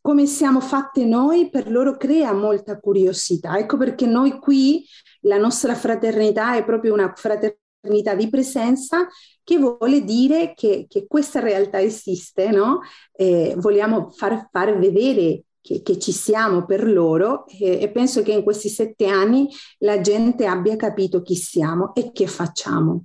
come 0.00 0.26
siamo 0.26 0.60
fatte 0.60 1.04
noi, 1.04 1.50
per 1.50 1.70
loro 1.70 1.96
crea 1.96 2.32
molta 2.32 2.78
curiosità. 2.78 3.58
Ecco 3.58 3.76
perché 3.76 4.06
noi 4.06 4.38
qui, 4.38 4.84
la 5.22 5.38
nostra 5.38 5.74
fraternità 5.74 6.56
è 6.56 6.64
proprio 6.64 6.92
una 6.92 7.12
fraternità 7.14 8.14
di 8.14 8.28
presenza 8.28 9.06
che 9.42 9.58
vuole 9.58 10.04
dire 10.04 10.52
che, 10.54 10.86
che 10.88 11.06
questa 11.06 11.40
realtà 11.40 11.80
esiste, 11.80 12.50
no? 12.50 12.80
Eh, 13.12 13.54
vogliamo 13.56 14.10
far, 14.10 14.48
far 14.50 14.78
vedere 14.78 15.44
che, 15.60 15.82
che 15.82 15.98
ci 15.98 16.12
siamo 16.12 16.64
per 16.64 16.86
loro 16.90 17.46
e, 17.46 17.80
e 17.80 17.90
penso 17.90 18.22
che 18.22 18.32
in 18.32 18.42
questi 18.42 18.68
sette 18.68 19.06
anni 19.06 19.48
la 19.78 20.00
gente 20.00 20.46
abbia 20.46 20.76
capito 20.76 21.22
chi 21.22 21.34
siamo 21.34 21.94
e 21.94 22.10
che 22.12 22.26
facciamo. 22.26 23.04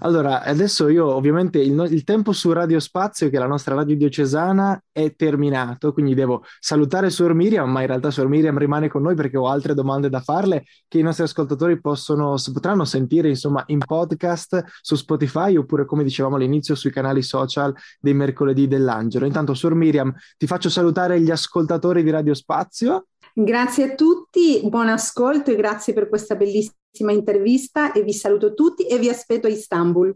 Allora, 0.00 0.42
adesso 0.42 0.88
io 0.88 1.06
ovviamente 1.06 1.58
il, 1.58 1.78
il, 1.90 2.02
tempo 2.02 2.32
su 2.32 2.50
Radio 2.50 2.80
Spazio, 2.80 3.28
che 3.28 3.36
è 3.36 3.38
la 3.38 3.46
nostra 3.46 3.74
radio 3.74 3.94
diocesana, 3.94 4.82
è 4.90 5.14
terminato, 5.14 5.92
quindi 5.92 6.14
devo 6.14 6.44
salutare 6.58 7.10
Suor 7.10 7.34
Miriam, 7.34 7.70
ma 7.70 7.82
in 7.82 7.88
realtà 7.88 8.10
Suor 8.10 8.28
Miriam 8.28 8.56
rimane 8.56 8.88
con 8.88 9.02
noi 9.02 9.14
perché 9.14 9.36
ho 9.36 9.48
altre 9.48 9.74
domande 9.74 10.08
da 10.08 10.20
farle 10.20 10.64
che 10.88 10.98
i 10.98 11.02
nostri 11.02 11.24
ascoltatori 11.24 11.78
possono, 11.78 12.36
potranno 12.54 12.86
sentire 12.86 13.28
insomma 13.28 13.62
in 13.66 13.78
podcast 13.78 14.64
su 14.80 14.94
Spotify 14.96 15.56
oppure 15.56 15.84
come 15.84 16.04
dicevamo 16.04 16.36
all'inizio 16.36 16.74
sui 16.74 16.90
canali 16.90 17.20
social 17.20 17.74
dei 18.00 18.14
mercoledì 18.14 18.66
dell'Angelo. 18.66 19.26
Intanto 19.26 19.52
Suor 19.52 19.74
Miriam, 19.74 20.14
ti 20.38 20.46
faccio 20.46 20.70
salutare 20.70 21.20
gli 21.20 21.30
ascoltatori 21.30 22.02
di 22.02 22.10
Radio 22.10 22.32
Spazio. 22.32 23.08
Grazie 23.34 23.92
a 23.92 23.94
tutti, 23.94 24.60
buon 24.64 24.88
ascolto 24.88 25.50
e 25.50 25.56
grazie 25.56 25.94
per 25.94 26.10
questa 26.10 26.34
bellissima 26.34 27.12
intervista 27.12 27.92
e 27.92 28.02
vi 28.02 28.12
saluto 28.12 28.52
tutti 28.52 28.86
e 28.86 28.98
vi 28.98 29.08
aspetto 29.08 29.46
a 29.46 29.50
Istanbul. 29.50 30.14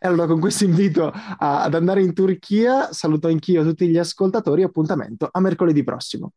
E 0.00 0.06
allora 0.08 0.26
con 0.26 0.40
questo 0.40 0.64
invito 0.64 1.06
a, 1.06 1.62
ad 1.62 1.74
andare 1.74 2.02
in 2.02 2.12
Turchia 2.12 2.92
saluto 2.92 3.28
anch'io 3.28 3.62
tutti 3.62 3.86
gli 3.86 3.98
ascoltatori 3.98 4.64
appuntamento 4.64 5.28
a 5.30 5.38
mercoledì 5.38 5.84
prossimo. 5.84 6.32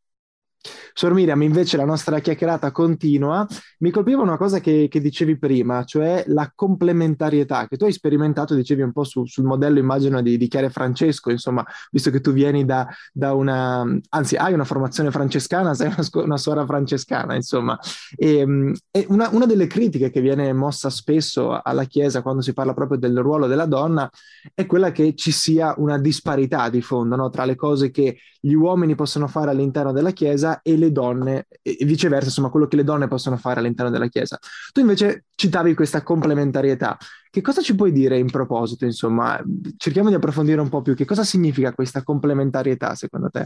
Sor 0.94 1.14
Miriam, 1.14 1.42
invece 1.42 1.78
la 1.78 1.86
nostra 1.86 2.20
chiacchierata 2.20 2.72
continua, 2.72 3.48
mi 3.80 3.92
colpiva 3.92 4.22
una 4.22 4.38
cosa 4.38 4.60
che, 4.60 4.88
che, 4.90 5.00
dicevi 5.00 5.38
prima, 5.38 5.86
cioè 5.86 6.26
la 6.28 6.52
complementarietà 6.54 7.68
che 7.68 7.78
tu 7.78 7.86
hai 7.86 7.94
sperimentato, 7.94 8.56
dicevi 8.56 8.82
un 8.82 8.92
po' 8.92 9.06
su, 9.06 9.26
sul 9.26 9.46
modello, 9.46 9.80
immagino, 9.80 10.22
di, 10.22 10.38
di 10.38 10.48
Chiare 10.48 10.70
Francesco, 10.70 11.32
insomma, 11.32 11.66
visto 11.92 12.10
che 12.12 12.20
tu 12.20 12.34
vieni 12.34 12.66
da, 12.66 12.88
da, 13.14 13.34
una, 13.34 13.86
anzi 14.10 14.36
hai 14.36 14.54
una 14.54 14.66
formazione 14.66 15.12
francescana, 15.12 15.74
sei 15.74 15.88
una, 15.88 16.24
una 16.24 16.38
suora 16.38 16.66
francescana, 16.66 17.36
insomma. 17.36 17.80
E, 18.16 18.74
e 18.92 19.06
una, 19.10 19.30
una, 19.32 19.46
delle 19.46 19.68
critiche 19.68 20.10
che 20.10 20.20
viene 20.20 20.52
mossa 20.52 20.90
spesso 20.90 21.60
alla 21.62 21.86
Chiesa 21.86 22.22
quando 22.22 22.42
si 22.42 22.54
parla 22.54 22.74
proprio 22.74 23.00
del 23.00 23.18
ruolo 23.20 23.48
della 23.48 23.66
donna 23.66 24.10
è 24.54 24.66
quella 24.66 24.92
che 24.92 25.16
ci 25.16 25.32
sia 25.32 25.74
una 25.78 25.98
disparità 25.98 26.70
di 26.70 26.82
fondo 26.82 27.16
no? 27.16 27.30
tra 27.30 27.46
le 27.46 27.56
cose 27.56 27.90
che 27.90 28.18
gli 28.40 28.54
uomini 28.54 28.96
possono 28.96 29.28
fare 29.28 29.52
all'interno 29.52 29.92
della 29.92 30.12
Chiesa 30.12 30.49
e 30.62 30.78
le 30.78 30.92
donne, 30.92 31.46
e 31.62 31.86
viceversa, 31.86 32.28
insomma, 32.28 32.50
quello 32.50 32.68
che 32.68 32.76
le 32.76 32.84
donne 32.84 33.08
possono 33.08 33.38
fare 33.38 33.60
all'interno 33.60 33.92
della 33.92 34.08
Chiesa. 34.08 34.38
Tu 34.72 34.82
invece 34.82 35.26
citavi 35.36 35.74
questa 35.74 36.02
complementarietà. 36.02 36.98
Che 37.30 37.42
cosa 37.42 37.62
ci 37.62 37.76
puoi 37.76 37.92
dire 37.92 38.18
in 38.18 38.30
proposito, 38.30 38.86
insomma? 38.86 39.42
Cerchiamo 39.78 40.10
di 40.10 40.16
approfondire 40.16 40.62
un 40.62 40.70
po' 40.70 40.82
più. 40.82 40.96
Che 40.96 41.06
cosa 41.06 41.24
significa 41.24 41.74
questa 41.74 42.04
complementarietà, 42.04 42.96
secondo 42.96 43.30
te? 43.30 43.46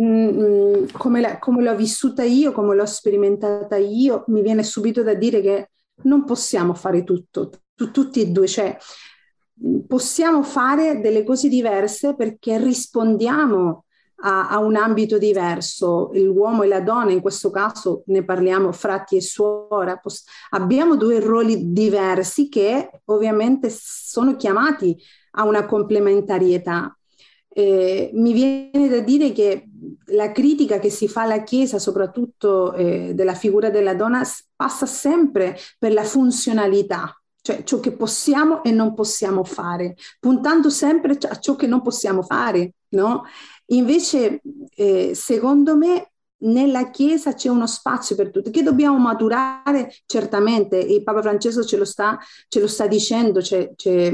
Mm, 0.00 0.86
come, 0.92 1.20
la, 1.20 1.38
come 1.38 1.62
l'ho 1.62 1.74
vissuta 1.74 2.22
io, 2.22 2.52
come 2.52 2.74
l'ho 2.74 2.86
sperimentata 2.86 3.76
io, 3.76 4.24
mi 4.28 4.42
viene 4.42 4.62
subito 4.62 5.02
da 5.02 5.14
dire 5.14 5.40
che 5.40 5.70
non 6.02 6.24
possiamo 6.24 6.74
fare 6.74 7.02
tutto, 7.02 7.50
tu, 7.74 7.90
tutti 7.90 8.20
e 8.20 8.26
due, 8.26 8.46
cioè 8.46 8.76
possiamo 9.86 10.42
fare 10.42 11.00
delle 11.00 11.24
cose 11.24 11.48
diverse 11.48 12.14
perché 12.14 12.58
rispondiamo 12.58 13.85
a, 14.22 14.48
a, 14.48 14.58
un 14.58 14.76
ambito 14.76 15.18
diverso, 15.18 16.10
l'uomo 16.14 16.62
e 16.62 16.68
la 16.68 16.80
donna, 16.80 17.12
in 17.12 17.20
questo 17.20 17.50
caso 17.50 18.02
ne 18.06 18.24
parliamo 18.24 18.72
frati 18.72 19.16
e 19.16 19.20
suora, 19.20 20.00
abbiamo 20.50 20.96
due 20.96 21.20
ruoli 21.20 21.72
diversi 21.72 22.48
che 22.48 23.02
ovviamente 23.06 23.68
sono 23.70 24.36
chiamati 24.36 24.96
a 25.32 25.44
una 25.44 25.66
complementarietà. 25.66 26.96
Eh, 27.48 28.10
mi 28.12 28.32
viene 28.32 28.88
da 28.88 29.00
dire 29.00 29.32
che 29.32 29.68
la 30.06 30.30
critica 30.30 30.78
che 30.78 30.90
si 30.90 31.08
fa 31.08 31.22
alla 31.22 31.42
Chiesa, 31.42 31.78
soprattutto 31.78 32.74
eh, 32.74 33.12
della 33.14 33.34
figura 33.34 33.70
della 33.70 33.94
donna, 33.94 34.22
passa 34.54 34.86
sempre 34.86 35.56
per 35.78 35.92
la 35.92 36.04
funzionalità, 36.04 37.18
cioè 37.46 37.62
ciò 37.62 37.78
che 37.78 37.92
possiamo 37.92 38.64
e 38.64 38.72
non 38.72 38.92
possiamo 38.92 39.44
fare, 39.44 39.94
puntando 40.18 40.68
sempre 40.68 41.16
a 41.28 41.38
ciò 41.38 41.54
che 41.54 41.68
non 41.68 41.80
possiamo 41.80 42.22
fare, 42.22 42.72
no? 42.88 43.22
Invece, 43.66 44.40
eh, 44.74 45.12
secondo 45.14 45.76
me, 45.76 46.10
nella 46.38 46.90
Chiesa 46.90 47.34
c'è 47.34 47.48
uno 47.48 47.68
spazio 47.68 48.16
per 48.16 48.32
tutti, 48.32 48.50
che 48.50 48.64
dobbiamo 48.64 48.98
maturare 48.98 49.94
certamente, 50.06 50.84
e 50.84 51.04
Papa 51.04 51.22
Francesco 51.22 51.62
ce 51.62 51.76
lo 51.76 51.84
sta, 51.84 52.18
ce 52.48 52.58
lo 52.58 52.66
sta 52.66 52.88
dicendo, 52.88 53.38
c'è, 53.38 53.72
c'è, 53.76 54.12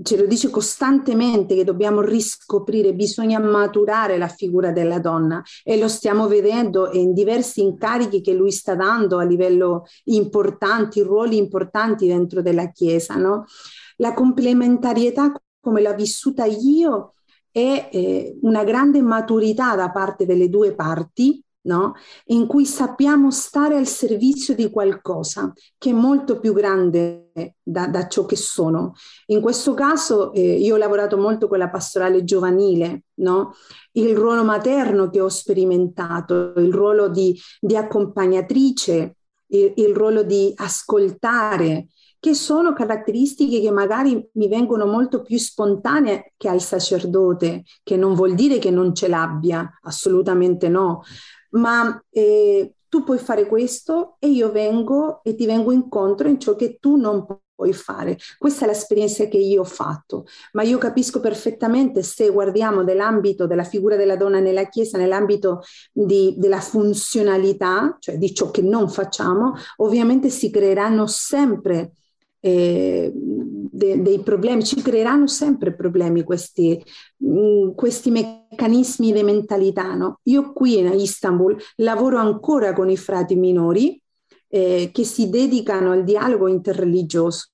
ce 0.00 0.16
lo 0.16 0.26
dice 0.26 0.48
costantemente 0.48 1.54
che 1.54 1.64
dobbiamo 1.64 2.00
riscoprire, 2.00 2.94
bisogna 2.94 3.38
maturare 3.38 4.16
la 4.16 4.28
figura 4.28 4.72
della 4.72 4.98
donna 4.98 5.42
e 5.62 5.78
lo 5.78 5.88
stiamo 5.88 6.28
vedendo 6.28 6.90
in 6.92 7.12
diversi 7.12 7.62
incarichi 7.62 8.20
che 8.20 8.32
lui 8.32 8.50
sta 8.50 8.74
dando 8.74 9.18
a 9.18 9.24
livello 9.24 9.84
importanti, 10.04 11.02
ruoli 11.02 11.36
importanti 11.36 12.06
dentro 12.06 12.40
della 12.40 12.70
Chiesa. 12.70 13.16
No? 13.16 13.44
La 13.96 14.14
complementarietà 14.14 15.32
come 15.60 15.82
l'ho 15.82 15.94
vissuta 15.94 16.44
io 16.44 17.14
e 17.50 17.88
eh, 17.92 18.38
una 18.42 18.64
grande 18.64 19.02
maturità 19.02 19.76
da 19.76 19.90
parte 19.90 20.24
delle 20.24 20.48
due 20.48 20.74
parti 20.74 21.44
no? 21.62 21.94
in 22.26 22.46
cui 22.46 22.64
sappiamo 22.64 23.30
stare 23.30 23.76
al 23.76 23.86
servizio 23.86 24.54
di 24.54 24.70
qualcosa 24.70 25.52
che 25.78 25.90
è 25.90 25.92
molto 25.92 26.40
più 26.40 26.52
grande 26.52 27.30
da, 27.62 27.86
da 27.86 28.08
ciò 28.08 28.24
che 28.26 28.36
sono. 28.36 28.94
In 29.26 29.40
questo 29.40 29.74
caso 29.74 30.32
eh, 30.32 30.40
io 30.40 30.74
ho 30.74 30.78
lavorato 30.78 31.16
molto 31.16 31.48
con 31.48 31.58
la 31.58 31.70
pastorale 31.70 32.24
giovanile, 32.24 33.04
no? 33.14 33.54
il 33.92 34.16
ruolo 34.16 34.44
materno 34.44 35.10
che 35.10 35.20
ho 35.20 35.28
sperimentato, 35.28 36.54
il 36.56 36.72
ruolo 36.72 37.08
di, 37.08 37.38
di 37.60 37.76
accompagnatrice, 37.76 39.16
il, 39.48 39.72
il 39.76 39.94
ruolo 39.94 40.22
di 40.22 40.52
ascoltare, 40.56 41.88
che 42.22 42.34
sono 42.34 42.72
caratteristiche 42.72 43.60
che 43.60 43.72
magari 43.72 44.28
mi 44.34 44.46
vengono 44.46 44.86
molto 44.86 45.22
più 45.22 45.38
spontanee 45.38 46.34
che 46.36 46.48
al 46.48 46.60
sacerdote, 46.60 47.64
che 47.82 47.96
non 47.96 48.14
vuol 48.14 48.34
dire 48.34 48.58
che 48.58 48.70
non 48.70 48.94
ce 48.94 49.08
l'abbia, 49.08 49.68
assolutamente 49.82 50.68
no, 50.68 51.02
ma 51.52 52.02
eh, 52.10 52.74
tu 52.88 53.04
puoi 53.04 53.18
fare 53.18 53.46
questo 53.46 54.16
e 54.18 54.28
io 54.28 54.52
vengo 54.52 55.22
e 55.24 55.34
ti 55.34 55.46
vengo 55.46 55.72
incontro 55.72 56.28
in 56.28 56.38
ciò 56.38 56.54
che 56.56 56.76
tu 56.78 56.96
non 56.96 57.24
puoi 57.54 57.72
fare. 57.72 58.18
Questa 58.36 58.64
è 58.64 58.68
l'esperienza 58.68 59.24
che 59.26 59.38
io 59.38 59.62
ho 59.62 59.64
fatto, 59.64 60.26
ma 60.52 60.62
io 60.62 60.78
capisco 60.78 61.20
perfettamente 61.20 62.02
se 62.02 62.28
guardiamo 62.28 62.82
nell'ambito 62.82 63.46
della 63.46 63.64
figura 63.64 63.96
della 63.96 64.16
donna 64.16 64.40
nella 64.40 64.68
Chiesa, 64.68 64.98
nell'ambito 64.98 65.62
di, 65.90 66.34
della 66.36 66.60
funzionalità, 66.60 67.96
cioè 67.98 68.18
di 68.18 68.34
ciò 68.34 68.50
che 68.50 68.62
non 68.62 68.90
facciamo, 68.90 69.54
ovviamente 69.76 70.28
si 70.28 70.50
creeranno 70.50 71.06
sempre 71.06 71.92
eh, 72.44 73.12
de, 73.14 74.02
dei 74.02 74.18
problemi, 74.20 74.64
ci 74.64 74.82
creeranno 74.82 75.28
sempre 75.28 75.74
problemi 75.74 76.24
questi, 76.24 76.82
mm, 77.24 77.70
questi 77.74 78.10
meccanismi 78.10 79.12
di 79.12 79.22
mentalità. 79.22 79.94
No? 79.94 80.18
Io 80.24 80.52
qui 80.52 80.78
in 80.78 80.92
Istanbul 80.92 81.56
lavoro 81.76 82.18
ancora 82.18 82.72
con 82.72 82.90
i 82.90 82.96
frati 82.96 83.36
minori 83.36 84.00
eh, 84.48 84.90
che 84.92 85.04
si 85.04 85.30
dedicano 85.30 85.92
al 85.92 86.02
dialogo 86.04 86.48
interreligioso. 86.48 87.46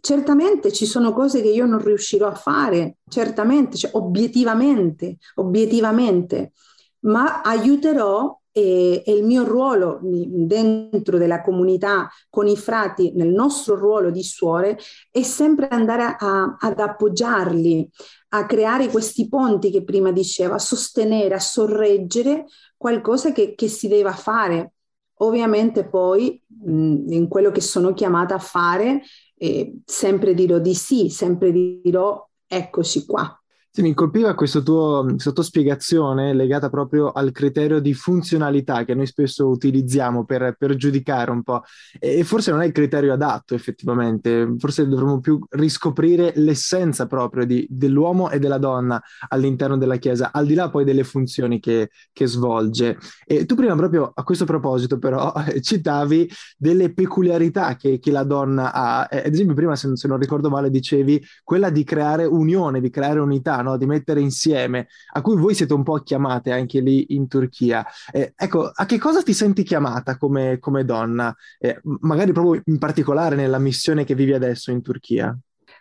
Certamente 0.00 0.72
ci 0.72 0.86
sono 0.86 1.12
cose 1.12 1.42
che 1.42 1.48
io 1.48 1.66
non 1.66 1.80
riuscirò 1.80 2.26
a 2.26 2.34
fare, 2.34 2.96
certamente, 3.08 3.76
cioè, 3.76 3.90
obiettivamente, 3.94 5.18
obiettivamente, 5.36 6.52
ma 7.00 7.42
aiuterò 7.42 8.36
e, 8.52 9.02
e, 9.04 9.12
il 9.12 9.24
mio 9.24 9.44
ruolo 9.44 9.98
dentro 10.02 11.18
della 11.18 11.40
comunità 11.40 12.08
con 12.28 12.46
i 12.46 12.56
frati, 12.56 13.12
nel 13.14 13.28
nostro 13.28 13.76
ruolo 13.76 14.10
di 14.10 14.22
suore, 14.22 14.78
è 15.10 15.22
sempre 15.22 15.68
andare 15.68 16.16
a, 16.18 16.56
ad 16.58 16.78
appoggiarli, 16.78 17.90
a 18.30 18.46
creare 18.46 18.88
questi 18.88 19.28
ponti 19.28 19.70
che 19.70 19.82
prima 19.82 20.12
dicevo, 20.12 20.54
a 20.54 20.58
sostenere, 20.58 21.34
a 21.34 21.40
sorreggere 21.40 22.46
qualcosa 22.76 23.32
che, 23.32 23.54
che 23.54 23.68
si 23.68 23.88
deve 23.88 24.12
fare. 24.12 24.74
Ovviamente 25.22 25.88
poi 25.88 26.42
mh, 26.46 27.12
in 27.12 27.28
quello 27.28 27.50
che 27.50 27.60
sono 27.60 27.94
chiamata 27.94 28.34
a 28.34 28.38
fare, 28.38 29.02
eh, 29.36 29.80
sempre 29.84 30.34
dirò 30.34 30.58
di 30.58 30.74
sì, 30.74 31.08
sempre 31.08 31.52
dirò 31.52 32.28
eccoci 32.46 33.06
qua. 33.06 33.41
Sì, 33.74 33.80
mi 33.80 33.94
colpiva 33.94 34.34
questa 34.34 34.60
tua, 34.60 35.02
questa 35.02 35.30
tua 35.32 35.42
spiegazione 35.42 36.34
legata 36.34 36.68
proprio 36.68 37.10
al 37.10 37.32
criterio 37.32 37.80
di 37.80 37.94
funzionalità 37.94 38.84
che 38.84 38.94
noi 38.94 39.06
spesso 39.06 39.48
utilizziamo 39.48 40.26
per, 40.26 40.56
per 40.58 40.76
giudicare 40.76 41.30
un 41.30 41.42
po'. 41.42 41.62
E 41.98 42.22
forse 42.22 42.50
non 42.50 42.60
è 42.60 42.66
il 42.66 42.72
criterio 42.72 43.14
adatto, 43.14 43.54
effettivamente. 43.54 44.56
Forse 44.58 44.86
dovremmo 44.86 45.20
più 45.20 45.42
riscoprire 45.52 46.32
l'essenza 46.34 47.06
proprio 47.06 47.46
di, 47.46 47.66
dell'uomo 47.70 48.28
e 48.28 48.38
della 48.38 48.58
donna 48.58 49.02
all'interno 49.28 49.78
della 49.78 49.96
Chiesa, 49.96 50.32
al 50.34 50.44
di 50.44 50.52
là 50.52 50.68
poi 50.68 50.84
delle 50.84 51.02
funzioni 51.02 51.58
che, 51.58 51.92
che 52.12 52.26
svolge. 52.26 52.98
E 53.24 53.46
tu 53.46 53.54
prima, 53.54 53.74
proprio 53.74 54.12
a 54.14 54.22
questo 54.22 54.44
proposito, 54.44 54.98
però, 54.98 55.32
citavi 55.62 56.30
delle 56.58 56.92
peculiarità 56.92 57.76
che, 57.76 57.98
che 57.98 58.10
la 58.10 58.24
donna 58.24 58.70
ha. 58.70 59.00
Ad 59.04 59.32
esempio, 59.32 59.54
prima, 59.54 59.74
se 59.76 59.88
non 60.02 60.18
ricordo 60.18 60.50
male, 60.50 60.68
dicevi 60.68 61.24
quella 61.42 61.70
di 61.70 61.84
creare 61.84 62.26
unione, 62.26 62.78
di 62.78 62.90
creare 62.90 63.18
unità 63.18 63.60
no? 63.62 63.76
di 63.76 63.86
mettere 63.86 64.20
insieme, 64.20 64.88
a 65.12 65.20
cui 65.20 65.36
voi 65.36 65.54
siete 65.54 65.72
un 65.72 65.82
po' 65.82 65.98
chiamate 66.02 66.52
anche 66.52 66.80
lì 66.80 67.14
in 67.14 67.28
Turchia. 67.28 67.86
Eh, 68.10 68.32
ecco, 68.36 68.70
a 68.74 68.84
che 68.86 68.98
cosa 68.98 69.22
ti 69.22 69.32
senti 69.32 69.62
chiamata 69.62 70.16
come, 70.16 70.58
come 70.58 70.84
donna, 70.84 71.34
eh, 71.58 71.80
magari 72.00 72.32
proprio 72.32 72.60
in 72.66 72.78
particolare 72.78 73.36
nella 73.36 73.58
missione 73.58 74.04
che 74.04 74.14
vivi 74.14 74.32
adesso 74.32 74.70
in 74.70 74.82
Turchia? 74.82 75.36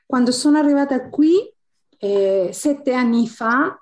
Quando 0.06 0.32
sono 0.32 0.58
arrivata 0.58 1.10
qui, 1.10 1.36
eh, 1.98 2.50
sette 2.52 2.94
anni 2.94 3.28
fa, 3.28 3.78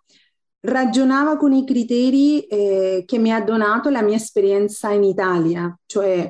ragionavo 0.61 1.37
con 1.37 1.53
i 1.53 1.65
criteri 1.65 2.41
eh, 2.41 3.03
che 3.05 3.17
mi 3.17 3.31
ha 3.31 3.41
donato 3.41 3.89
la 3.89 4.01
mia 4.01 4.17
esperienza 4.17 4.91
in 4.91 5.03
Italia, 5.03 5.75
cioè 5.85 6.29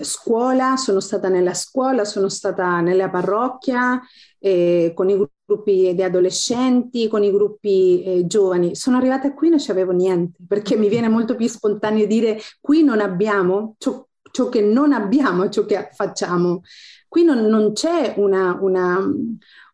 scuola, 0.00 0.76
sono 0.76 1.00
stata 1.00 1.28
nella 1.28 1.54
scuola, 1.54 2.04
sono 2.04 2.28
stata 2.28 2.80
nella 2.80 3.10
parrocchia 3.10 4.00
eh, 4.38 4.92
con 4.94 5.08
i 5.08 5.16
gruppi 5.50 5.94
di 5.94 6.02
adolescenti, 6.02 7.08
con 7.08 7.24
i 7.24 7.32
gruppi 7.32 8.02
eh, 8.02 8.26
giovani. 8.26 8.76
Sono 8.76 8.96
arrivata 8.96 9.34
qui 9.34 9.48
e 9.48 9.50
non 9.50 9.58
c'avevo 9.60 9.92
niente, 9.92 10.38
perché 10.46 10.76
mi 10.76 10.88
viene 10.88 11.08
molto 11.08 11.34
più 11.34 11.48
spontaneo 11.48 12.06
dire 12.06 12.38
qui 12.60 12.84
non 12.84 13.00
abbiamo 13.00 13.74
ciò, 13.78 14.06
ciò 14.30 14.48
che 14.48 14.60
non 14.60 14.92
abbiamo, 14.92 15.48
ciò 15.48 15.64
che 15.64 15.90
facciamo. 15.92 16.62
Qui 17.08 17.24
non, 17.24 17.40
non 17.46 17.72
c'è 17.72 18.14
una, 18.16 18.56
una, 18.60 19.04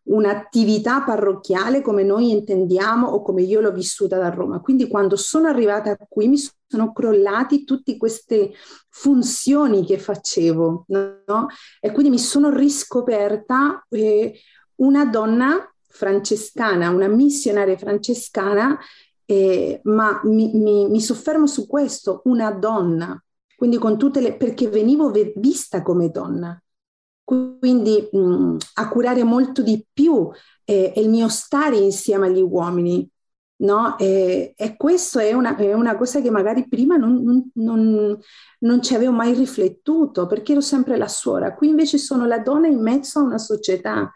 un'attività 0.03 1.01
parrocchiale 1.01 1.81
come 1.81 2.03
noi 2.03 2.31
intendiamo 2.31 3.07
o 3.07 3.21
come 3.21 3.43
io 3.43 3.61
l'ho 3.61 3.71
vissuta 3.71 4.17
da 4.17 4.29
Roma. 4.29 4.59
Quindi 4.59 4.87
quando 4.87 5.15
sono 5.15 5.47
arrivata 5.47 5.95
qui 6.09 6.27
mi 6.27 6.37
sono 6.37 6.91
crollati 6.91 7.63
tutte 7.63 7.95
queste 7.97 8.53
funzioni 8.89 9.85
che 9.85 9.99
facevo 9.99 10.85
no? 10.87 11.47
e 11.79 11.91
quindi 11.91 12.09
mi 12.09 12.19
sono 12.19 12.49
riscoperta 12.49 13.85
eh, 13.89 14.33
una 14.77 15.05
donna 15.05 15.71
francescana, 15.87 16.89
una 16.89 17.07
missionaria 17.07 17.77
francescana, 17.77 18.77
eh, 19.25 19.79
ma 19.83 20.21
mi, 20.23 20.51
mi, 20.53 20.89
mi 20.89 21.01
soffermo 21.01 21.47
su 21.47 21.67
questo, 21.67 22.21
una 22.25 22.51
donna, 22.51 23.21
quindi 23.55 23.77
con 23.77 23.97
tutte 23.97 24.21
le, 24.21 24.35
perché 24.35 24.67
venivo 24.67 25.11
vista 25.35 25.81
come 25.81 26.09
donna 26.09 26.59
quindi 27.27 28.07
mh, 28.09 28.55
a 28.75 28.87
curare 28.87 29.21
molto 29.25 29.61
di 29.61 29.85
più 29.91 30.31
eh, 30.63 30.93
il 30.95 31.09
mio 31.09 31.27
stare 31.27 31.75
insieme 31.75 32.27
agli 32.27 32.41
uomini. 32.41 33.05
No? 33.59 33.97
E, 33.97 34.53
e 34.55 34.77
questo 34.77 35.19
è 35.19 35.33
una, 35.33 35.57
è 35.57 35.73
una, 35.73 35.97
cosa 35.97 36.21
che 36.21 36.29
magari 36.29 36.69
prima 36.69 36.95
non, 36.95 37.21
non, 37.23 37.51
non, 37.55 38.17
non, 38.59 38.81
ci 38.81 38.93
avevo 38.93 39.11
mai 39.11 39.33
riflettuto 39.33 40.25
perché 40.27 40.53
ero 40.53 40.61
sempre 40.61 40.95
la 40.95 41.09
suora. 41.09 41.53
Qui 41.53 41.67
invece 41.67 41.97
sono 41.97 42.25
la 42.25 42.39
donna 42.39 42.67
in 42.67 42.79
mezzo 42.79 43.19
a 43.19 43.23
una 43.23 43.39
società. 43.39 44.09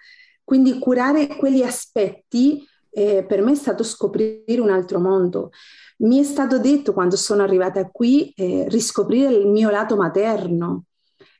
Quindi 0.51 0.79
curare 0.79 1.27
quegli 1.37 1.61
aspetti 1.61 2.61
eh, 2.89 3.23
per 3.25 3.41
me 3.41 3.53
è 3.53 3.55
stato 3.55 3.83
scoprire 3.83 4.59
un 4.59 4.69
altro 4.69 4.99
mondo. 4.99 5.51
Mi 5.99 6.19
è 6.19 6.23
stato 6.23 6.59
detto 6.59 6.91
quando 6.91 7.15
sono 7.15 7.41
arrivata 7.41 7.87
qui 7.89 8.33
eh, 8.35 8.65
riscoprire 8.67 9.33
il 9.33 9.47
mio 9.47 9.69
lato 9.69 9.95
materno, 9.95 10.87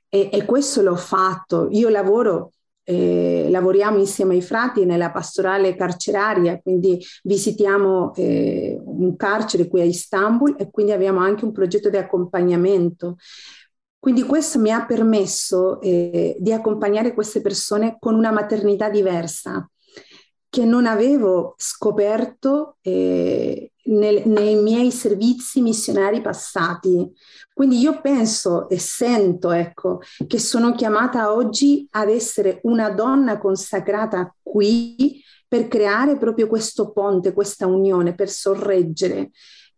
e, 0.08 0.30
e 0.32 0.45
questo 0.45 0.82
l'ho 0.82 0.95
fatto. 0.95 1.67
Io 1.71 1.89
lavoro 1.89 2.54
eh, 2.86 3.47
lavoriamo 3.50 3.97
insieme 3.97 4.36
ai 4.36 4.41
frati 4.41 4.86
nella 4.86 5.12
pastorale 5.12 5.76
carceraria, 5.76 6.62
quindi 6.62 6.97
visitiamo 7.24 8.13
eh, 8.15 8.80
un 8.82 9.17
carcere 9.17 9.67
qui 9.67 9.82
a 9.82 9.84
Istanbul 9.84 10.56
e 10.58 10.69
quindi 10.71 10.93
abbiamo 10.93 11.19
anche 11.19 11.43
un 11.43 11.52
progetto 11.52 11.89
di 11.89 11.97
accompagnamento. 11.97 13.17
Quindi 14.02 14.24
questo 14.24 14.58
mi 14.58 14.72
ha 14.72 14.84
permesso 14.84 15.80
eh, 15.80 16.36
di 16.40 16.52
accompagnare 16.52 17.14
queste 17.14 17.40
persone 17.40 17.98
con 18.00 18.16
una 18.16 18.32
maternità 18.32 18.90
diversa 18.90 19.70
che 20.50 20.66
non 20.66 20.88
avevo 20.88 21.54
scoperto 21.56 22.78
eh, 22.82 23.74
nel, 23.84 24.24
nei 24.26 24.56
miei 24.56 24.90
servizi 24.90 25.62
missionari 25.62 26.20
passati. 26.20 27.12
Quindi 27.54 27.78
io 27.78 28.02
penso 28.02 28.68
e 28.70 28.80
sento, 28.80 29.52
ecco, 29.52 30.00
che 30.26 30.40
sono 30.40 30.74
chiamata 30.74 31.32
oggi 31.32 31.88
ad 31.92 32.10
essere 32.10 32.60
una 32.64 32.90
donna 32.90 33.38
consacrata 33.38 34.36
qui 34.42 35.24
per 35.48 35.68
creare 35.68 36.18
proprio 36.18 36.48
questo 36.48 36.92
ponte, 36.92 37.34
questa 37.34 37.68
unione, 37.68 38.16
per 38.16 38.30
sorreggere. 38.30 39.30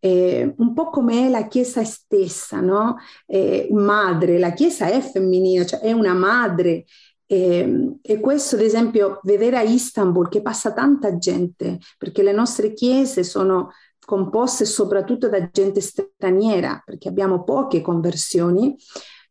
Eh, 0.05 0.53
un 0.57 0.73
po' 0.73 0.89
come 0.89 1.27
è 1.27 1.29
la 1.29 1.47
Chiesa 1.47 1.85
stessa, 1.85 2.59
no? 2.59 2.97
Eh, 3.25 3.69
madre, 3.71 4.37
la 4.37 4.51
Chiesa 4.51 4.87
è 4.87 4.99
femminile, 4.99 5.65
cioè 5.65 5.79
è 5.79 5.93
una 5.93 6.13
madre 6.13 6.83
e, 7.25 7.57
ehm, 7.59 7.99
e, 8.01 8.19
questo, 8.19 8.55
ad 8.55 8.61
esempio, 8.61 9.19
vedere 9.23 9.57
a 9.57 9.61
Istanbul 9.61 10.29
che 10.29 10.41
passa 10.41 10.73
tanta 10.73 11.17
gente, 11.17 11.79
perché 11.97 12.21
le 12.21 12.33
nostre 12.33 12.73
chiese 12.73 13.23
sono 13.23 13.71
composte 14.05 14.65
soprattutto 14.65 15.29
da 15.29 15.49
gente 15.49 15.81
straniera, 15.81 16.81
perché 16.85 17.07
abbiamo 17.07 17.43
poche 17.43 17.81
conversioni, 17.81 18.75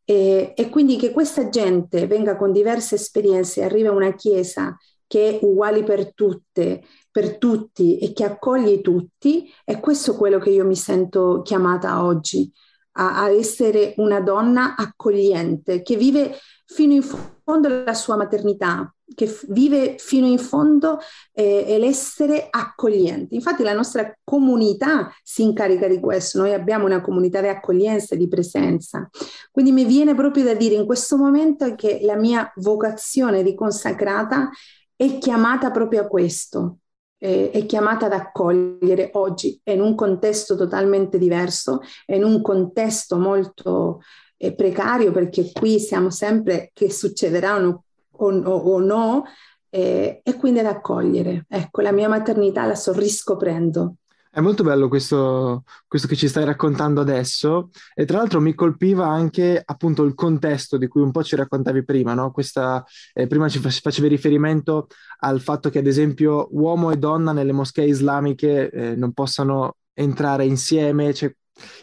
e, 0.05 0.53
e 0.57 0.69
quindi 0.71 0.97
che 0.97 1.13
questa 1.13 1.49
gente 1.49 2.07
venga 2.07 2.37
con 2.37 2.51
diverse 2.51 2.97
esperienze, 2.97 3.63
arriva 3.63 3.91
a 3.91 3.95
una 3.95 4.15
chiesa 4.15 4.77
che 5.07 5.39
è 5.39 5.45
uguale 5.45 5.83
per 5.85 6.15
tutte, 6.15 6.83
per 7.13 7.37
tutti 7.37 7.99
e 7.99 8.13
che 8.15 8.25
accoglie 8.25 8.81
tutti, 8.81 9.53
è 9.65 9.79
questo 9.79 10.17
quello 10.17 10.39
che 10.39 10.51
io 10.51 10.65
mi 10.65 10.75
sento 10.75 11.43
chiamata 11.43 12.03
oggi, 12.03 12.51
a, 12.93 13.23
a 13.23 13.31
essere 13.31 13.93
una 13.99 14.21
donna 14.21 14.75
accogliente, 14.75 15.83
che 15.83 15.97
vive 15.97 16.35
fino 16.65 16.95
in 16.95 17.03
fondo 17.03 17.69
la 17.85 17.93
sua 17.93 18.17
maternità, 18.17 18.93
che 19.15 19.27
f- 19.27 19.45
vive 19.51 19.97
fino 19.99 20.27
in 20.27 20.39
fondo 20.39 20.99
eh, 21.33 21.77
l'essere 21.79 22.49
accogliente. 22.49 23.35
Infatti 23.35 23.63
la 23.63 23.75
nostra 23.75 24.17
comunità 24.25 25.13
si 25.23 25.43
incarica 25.43 25.87
di 25.87 26.01
questo, 26.01 26.39
noi 26.39 26.55
abbiamo 26.55 26.87
una 26.87 27.03
comunità 27.03 27.43
di 27.43 27.49
accoglienza 27.49 28.15
di 28.15 28.27
presenza. 28.27 29.09
Quindi 29.51 29.73
mi 29.73 29.85
viene 29.85 30.15
proprio 30.15 30.45
da 30.45 30.55
dire 30.55 30.77
in 30.77 30.87
questo 30.87 31.19
momento 31.19 31.75
che 31.75 32.01
la 32.03 32.17
mia 32.17 32.51
vocazione 32.57 33.43
di 33.43 33.55
consacrata 33.55 34.49
è 34.97 35.19
chiamata 35.19 35.71
proprio 35.71 36.03
a 36.03 36.07
questo, 36.07 36.79
è 37.23 37.67
chiamata 37.67 38.07
ad 38.07 38.13
accogliere 38.13 39.11
oggi 39.13 39.61
in 39.65 39.81
un 39.81 39.95
contesto 39.95 40.57
totalmente 40.57 41.19
diverso, 41.19 41.81
in 42.07 42.25
un 42.25 42.43
contesto 42.43 43.17
molto 43.17 44.01
eh, 44.37 44.53
precario, 44.55 45.13
perché 45.13 45.53
qui 45.53 45.79
siamo 45.79 46.11
sempre 46.11 46.71
che 46.73 46.91
succederà 46.91 47.65
o, 47.65 47.85
o, 48.11 48.41
o 48.41 48.81
no, 48.81 49.25
eh, 49.71 50.21
e 50.23 50.37
quindi 50.37 50.59
ad 50.59 50.67
accogliere. 50.67 51.47
Ecco, 51.49 51.81
la 51.81 51.93
mia 51.93 52.09
maternità 52.09 52.67
la 52.67 52.75
sto 52.75 52.93
riscoprendo. 52.93 53.95
È 54.35 54.41
molto 54.41 54.63
bello 54.63 54.89
questo, 54.89 55.65
questo, 55.87 56.09
che 56.09 56.17
ci 56.17 56.27
stai 56.27 56.47
raccontando 56.47 57.03
adesso 57.03 57.69
e 57.95 58.07
tra 58.07 58.17
l'altro 58.17 58.41
mi 58.41 58.55
colpiva 58.55 59.07
anche 59.07 59.61
appunto 59.63 60.05
il 60.05 60.15
contesto 60.15 60.79
di 60.79 60.89
cui 60.89 61.03
un 61.03 61.11
po' 61.11 61.23
ci 61.23 61.37
raccontavi 61.37 61.85
prima, 61.85 62.15
no? 62.15 62.31
Questa, 62.31 62.83
eh, 63.13 63.27
prima 63.27 63.51
ci 63.51 63.59
facevi 63.59 64.09
riferimento 64.09 64.87
al 65.19 65.43
fatto 65.43 65.69
che 65.69 65.81
ad 65.81 65.87
esempio 65.87 66.49
uomo 66.53 66.91
e 66.91 66.97
donna 66.97 67.33
nelle 67.33 67.53
moschee 67.53 67.85
islamiche 67.85 68.71
eh, 68.71 68.97
non 68.97 69.13
possano 69.13 69.77
entrare 69.93 70.47
insieme, 70.47 71.13
c'è 71.13 71.31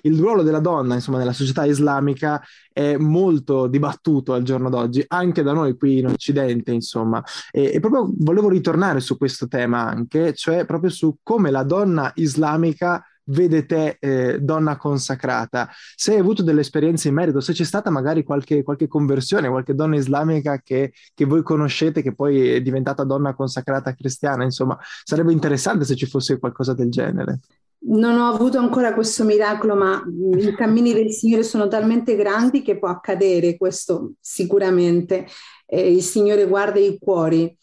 il 0.01 0.17
ruolo 0.17 0.43
della 0.43 0.60
donna, 0.60 0.95
insomma, 0.95 1.17
nella 1.17 1.34
società 1.34 1.65
islamica 1.65 2.41
è 2.71 2.97
molto 2.97 3.67
dibattuto 3.67 4.34
al 4.34 4.43
giorno 4.43 4.69
d'oggi, 4.69 5.03
anche 5.08 5.43
da 5.43 5.53
noi 5.53 5.77
qui 5.77 5.99
in 5.99 6.08
Occidente, 6.08 6.71
insomma. 6.71 7.23
E, 7.51 7.71
e, 7.73 7.79
proprio 7.79 8.12
volevo 8.17 8.49
ritornare 8.49 8.99
su 8.99 9.17
questo 9.17 9.47
tema 9.47 9.86
anche, 9.86 10.34
cioè 10.34 10.65
proprio 10.65 10.89
su 10.89 11.17
come 11.23 11.51
la 11.51 11.63
donna 11.63 12.12
islamica 12.15 13.03
vede 13.29 13.65
te 13.65 13.97
eh, 13.99 14.39
donna 14.39 14.77
consacrata. 14.77 15.69
Se 15.95 16.13
hai 16.13 16.19
avuto 16.19 16.43
delle 16.43 16.62
esperienze 16.62 17.08
in 17.10 17.13
merito, 17.13 17.39
se 17.39 17.53
c'è 17.53 17.63
stata 17.63 17.89
magari 17.89 18.23
qualche, 18.23 18.63
qualche 18.63 18.88
conversione, 18.88 19.49
qualche 19.49 19.75
donna 19.75 19.95
islamica 19.95 20.60
che, 20.60 20.93
che, 21.13 21.25
voi 21.25 21.43
conoscete 21.43 22.01
che 22.01 22.13
poi 22.13 22.49
è 22.53 22.62
diventata 22.62 23.03
donna 23.03 23.34
consacrata 23.34 23.93
cristiana, 23.93 24.43
insomma, 24.43 24.77
sarebbe 25.03 25.32
interessante 25.32 25.86
se 25.86 25.95
ci 25.95 26.05
fosse 26.05 26.39
qualcosa 26.39 26.73
del 26.73 26.89
genere. 26.89 27.39
Non 27.82 28.18
ho 28.18 28.28
avuto 28.28 28.58
ancora 28.58 28.94
questo 28.94 29.24
miracolo, 29.24 29.76
ma 29.76 30.04
i 30.38 30.54
cammini 30.54 30.94
del 30.94 31.12
Signore 31.12 31.44
sono 31.44 31.68
talmente 31.68 32.15
grandi 32.15 32.62
che 32.62 32.78
può 32.78 32.89
accadere 32.89 33.58
questo 33.58 34.13
sicuramente. 34.20 35.26
Eh, 35.65 35.94
il 35.94 36.02
Signore 36.02 36.46
guarda 36.46 36.80
i 36.80 36.98
cuori. 37.00 37.58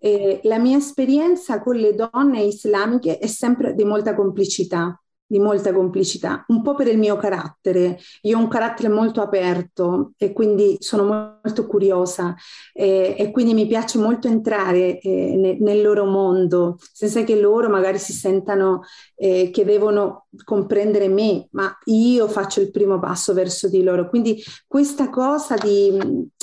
Eh, 0.00 0.40
la 0.44 0.58
mia 0.58 0.78
esperienza 0.78 1.60
con 1.60 1.76
le 1.76 1.94
donne 1.94 2.42
islamiche 2.42 3.18
è 3.18 3.26
sempre 3.26 3.74
di 3.74 3.84
molta 3.84 4.14
complicità 4.14 5.00
di 5.30 5.38
molta 5.38 5.72
complicità, 5.72 6.44
un 6.48 6.60
po' 6.60 6.74
per 6.74 6.88
il 6.88 6.98
mio 6.98 7.16
carattere. 7.16 8.00
Io 8.22 8.36
ho 8.36 8.40
un 8.40 8.48
carattere 8.48 8.88
molto 8.88 9.20
aperto 9.20 10.10
e 10.16 10.32
quindi 10.32 10.76
sono 10.80 11.04
molto 11.04 11.68
curiosa 11.68 12.34
eh, 12.72 13.14
e 13.16 13.30
quindi 13.30 13.54
mi 13.54 13.68
piace 13.68 13.98
molto 13.98 14.26
entrare 14.26 14.98
eh, 14.98 15.36
ne, 15.36 15.56
nel 15.60 15.82
loro 15.82 16.04
mondo, 16.04 16.78
senza 16.92 17.22
che 17.22 17.38
loro 17.38 17.68
magari 17.68 17.98
si 17.98 18.12
sentano 18.12 18.80
eh, 19.14 19.50
che 19.52 19.64
devono 19.64 20.26
comprendere 20.42 21.06
me, 21.06 21.46
ma 21.52 21.78
io 21.84 22.26
faccio 22.26 22.60
il 22.60 22.72
primo 22.72 22.98
passo 22.98 23.32
verso 23.32 23.68
di 23.68 23.84
loro. 23.84 24.08
Quindi 24.08 24.42
questa 24.66 25.10
cosa 25.10 25.54
di, 25.54 25.96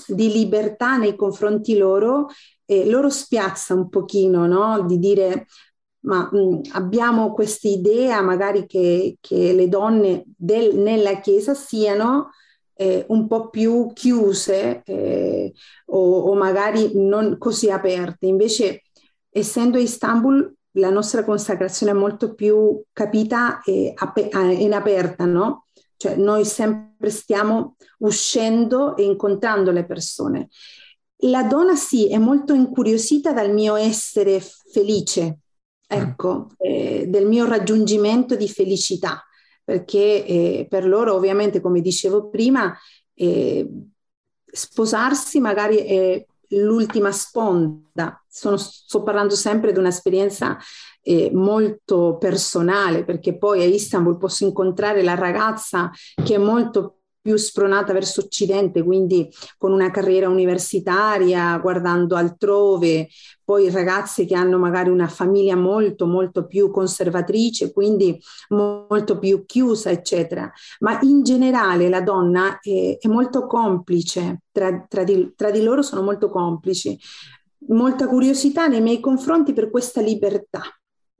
di 0.07 0.31
libertà 0.31 0.95
nei 0.95 1.17
confronti 1.17 1.75
loro 1.75 2.27
eh, 2.69 2.85
loro 2.85 3.09
spiazza 3.09 3.73
un 3.73 3.89
pochino, 3.89 4.45
no? 4.45 4.83
Di 4.85 4.99
dire 4.99 5.47
ma 6.07 6.29
mh, 6.31 6.61
abbiamo 6.71 7.33
questa 7.33 7.67
idea 7.67 8.21
magari 8.21 8.65
che, 8.65 9.17
che 9.19 9.53
le 9.53 9.67
donne 9.67 10.23
del, 10.25 10.77
nella 10.77 11.19
Chiesa 11.19 11.53
siano 11.53 12.31
eh, 12.73 13.05
un 13.09 13.27
po' 13.27 13.49
più 13.49 13.91
chiuse 13.93 14.81
eh, 14.85 15.53
o, 15.87 16.19
o, 16.19 16.35
magari 16.35 16.91
non 16.93 17.37
così 17.37 17.69
aperte. 17.69 18.25
Invece, 18.25 18.83
essendo 19.29 19.77
Istanbul, 19.77 20.53
la 20.77 20.89
nostra 20.89 21.23
consacrazione 21.25 21.91
è 21.91 21.95
molto 21.95 22.33
più 22.35 22.81
capita 22.93 23.61
e 23.63 23.93
in 24.59 24.73
aperta, 24.73 25.25
no? 25.25 25.65
Cioè 25.97 26.15
noi 26.15 26.45
sempre 26.45 27.09
stiamo 27.09 27.75
uscendo 27.99 28.95
e 28.95 29.03
incontrando 29.03 29.71
le 29.71 29.85
persone. 29.85 30.49
La 31.21 31.43
donna 31.43 31.75
sì, 31.75 32.09
è 32.09 32.19
molto 32.19 32.53
incuriosita 32.53 33.33
dal 33.33 33.51
mio 33.51 33.75
essere 33.75 34.39
felice, 34.39 35.39
ecco, 35.87 36.49
eh, 36.57 37.05
del 37.07 37.25
mio 37.25 37.45
raggiungimento 37.45 38.35
di 38.35 38.49
felicità, 38.49 39.25
perché 39.63 40.25
eh, 40.25 40.67
per 40.69 40.85
loro 40.85 41.13
ovviamente, 41.13 41.61
come 41.61 41.81
dicevo 41.81 42.29
prima, 42.29 42.77
eh, 43.13 43.67
sposarsi 44.45 45.39
magari 45.39 45.77
è 45.77 46.25
l'ultima 46.49 47.11
sponda. 47.11 48.21
Sono, 48.27 48.57
sto 48.57 49.03
parlando 49.03 49.35
sempre 49.35 49.71
di 49.71 49.79
un'esperienza 49.79 50.57
eh, 51.01 51.31
molto 51.33 52.17
personale, 52.17 53.03
perché 53.03 53.37
poi 53.37 53.61
a 53.61 53.65
Istanbul 53.65 54.17
posso 54.17 54.45
incontrare 54.45 55.01
la 55.03 55.15
ragazza 55.15 55.91
che 56.23 56.35
è 56.35 56.37
molto 56.37 56.96
più 57.27 57.35
spronata 57.35 57.91
verso 57.91 58.21
Occidente, 58.21 58.81
quindi 58.83 59.29
con 59.57 59.73
una 59.73 59.91
carriera 59.91 60.29
universitaria, 60.29 61.57
guardando 61.57 62.15
altrove, 62.15 63.09
poi 63.43 63.69
ragazze 63.69 64.23
che 64.25 64.33
hanno 64.33 64.57
magari 64.57 64.89
una 64.89 65.09
famiglia 65.09 65.57
molto, 65.57 66.07
molto 66.07 66.47
più 66.47 66.71
conservatrice, 66.71 67.73
quindi 67.73 68.17
molto 68.47 69.19
più 69.19 69.45
chiusa, 69.45 69.89
eccetera. 69.89 70.49
Ma 70.79 70.99
in 71.01 71.23
generale 71.23 71.89
la 71.89 71.99
donna 71.99 72.59
è, 72.61 72.97
è 72.97 73.07
molto 73.09 73.45
complice, 73.45 74.43
tra, 74.49 74.85
tra, 74.87 75.03
di, 75.03 75.33
tra 75.35 75.51
di 75.51 75.61
loro 75.61 75.81
sono 75.81 76.03
molto 76.03 76.29
complici. 76.29 76.97
Molta 77.67 78.07
curiosità 78.07 78.67
nei 78.67 78.79
miei 78.79 79.01
confronti 79.01 79.51
per 79.51 79.69
questa 79.69 79.99
libertà. 79.99 80.61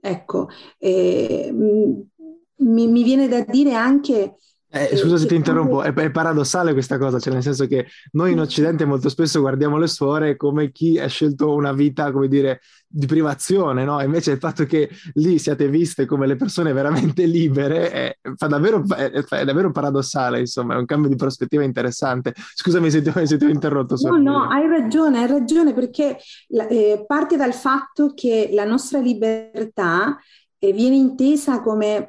Ecco, 0.00 0.48
eh, 0.78 1.50
mi, 1.52 2.86
mi 2.86 3.02
viene 3.02 3.28
da 3.28 3.44
dire 3.46 3.74
anche 3.74 4.36
eh, 4.70 4.96
scusa 4.96 5.16
se 5.16 5.26
ti 5.26 5.34
interrompo, 5.34 5.82
è, 5.82 5.94
è, 5.94 6.10
paradossale 6.10 6.72
questa 6.72 6.98
cosa, 6.98 7.18
cioè 7.18 7.32
nel 7.32 7.42
senso 7.42 7.66
che 7.66 7.86
noi 8.12 8.32
in 8.32 8.40
Occidente 8.40 8.84
molto 8.84 9.08
spesso 9.08 9.40
guardiamo 9.40 9.78
le 9.78 9.86
suore 9.86 10.36
come 10.36 10.70
chi 10.72 10.98
ha 10.98 11.06
scelto 11.06 11.54
una 11.54 11.72
vita, 11.72 12.12
come 12.12 12.28
dire, 12.28 12.60
di 12.86 13.06
privazione, 13.06 13.84
no? 13.84 14.02
Invece 14.02 14.32
il 14.32 14.38
fatto 14.38 14.64
che 14.64 14.90
lì 15.14 15.38
siate 15.38 15.68
viste 15.68 16.04
come 16.04 16.26
le 16.26 16.36
persone 16.36 16.74
veramente 16.74 17.24
libere 17.24 17.90
è, 17.90 18.18
fa 18.36 18.46
davvero, 18.46 18.84
è, 18.94 19.10
è 19.10 19.44
davvero 19.44 19.72
paradossale, 19.72 20.40
insomma, 20.40 20.74
è 20.74 20.78
un 20.78 20.84
cambio 20.84 21.08
di 21.08 21.16
prospettiva 21.16 21.62
interessante. 21.62 22.34
Scusami 22.36 22.90
se 22.90 23.00
ti, 23.00 23.10
se 23.26 23.38
ti 23.38 23.46
ho 23.46 23.48
interrotto. 23.48 23.96
No, 24.02 24.18
no, 24.18 24.48
hai 24.48 24.68
ragione, 24.68 25.20
hai 25.20 25.28
ragione, 25.28 25.72
perché 25.72 26.18
eh, 26.46 27.04
parte 27.06 27.36
dal 27.36 27.54
fatto 27.54 28.12
che 28.14 28.50
la 28.52 28.64
nostra 28.64 28.98
libertà 28.98 30.18
e 30.58 30.72
viene 30.72 30.96
intesa 30.96 31.62
come 31.62 32.06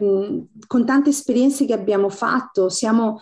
con 0.68 0.86
tante 0.86 1.10
esperienze 1.10 1.66
che 1.66 1.74
abbiamo 1.74 2.10
fatto, 2.10 2.70
siamo, 2.70 3.22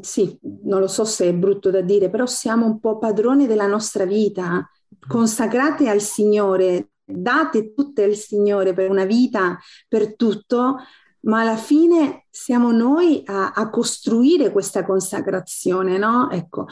sì, 0.00 0.38
non 0.64 0.80
lo 0.80 0.86
so 0.86 1.04
se 1.04 1.26
è 1.28 1.34
brutto 1.34 1.70
da 1.70 1.80
dire, 1.80 2.10
però 2.10 2.26
siamo 2.26 2.66
un 2.66 2.78
po' 2.80 2.98
padroni 2.98 3.46
della 3.46 3.66
nostra 3.66 4.04
vita, 4.04 4.68
consacrate 5.06 5.88
al 5.88 6.00
Signore, 6.00 6.90
date 7.04 7.74
tutte 7.74 8.04
al 8.04 8.14
Signore 8.14 8.72
per 8.72 8.90
una 8.90 9.04
vita, 9.04 9.58
per 9.88 10.16
tutto, 10.16 10.76
ma 11.26 11.40
alla 11.40 11.56
fine 11.56 12.26
siamo 12.30 12.70
noi 12.70 13.22
a, 13.24 13.52
a 13.52 13.70
costruire 13.70 14.52
questa 14.52 14.84
consacrazione, 14.84 15.98
no? 15.98 16.30
Ecco, 16.30 16.66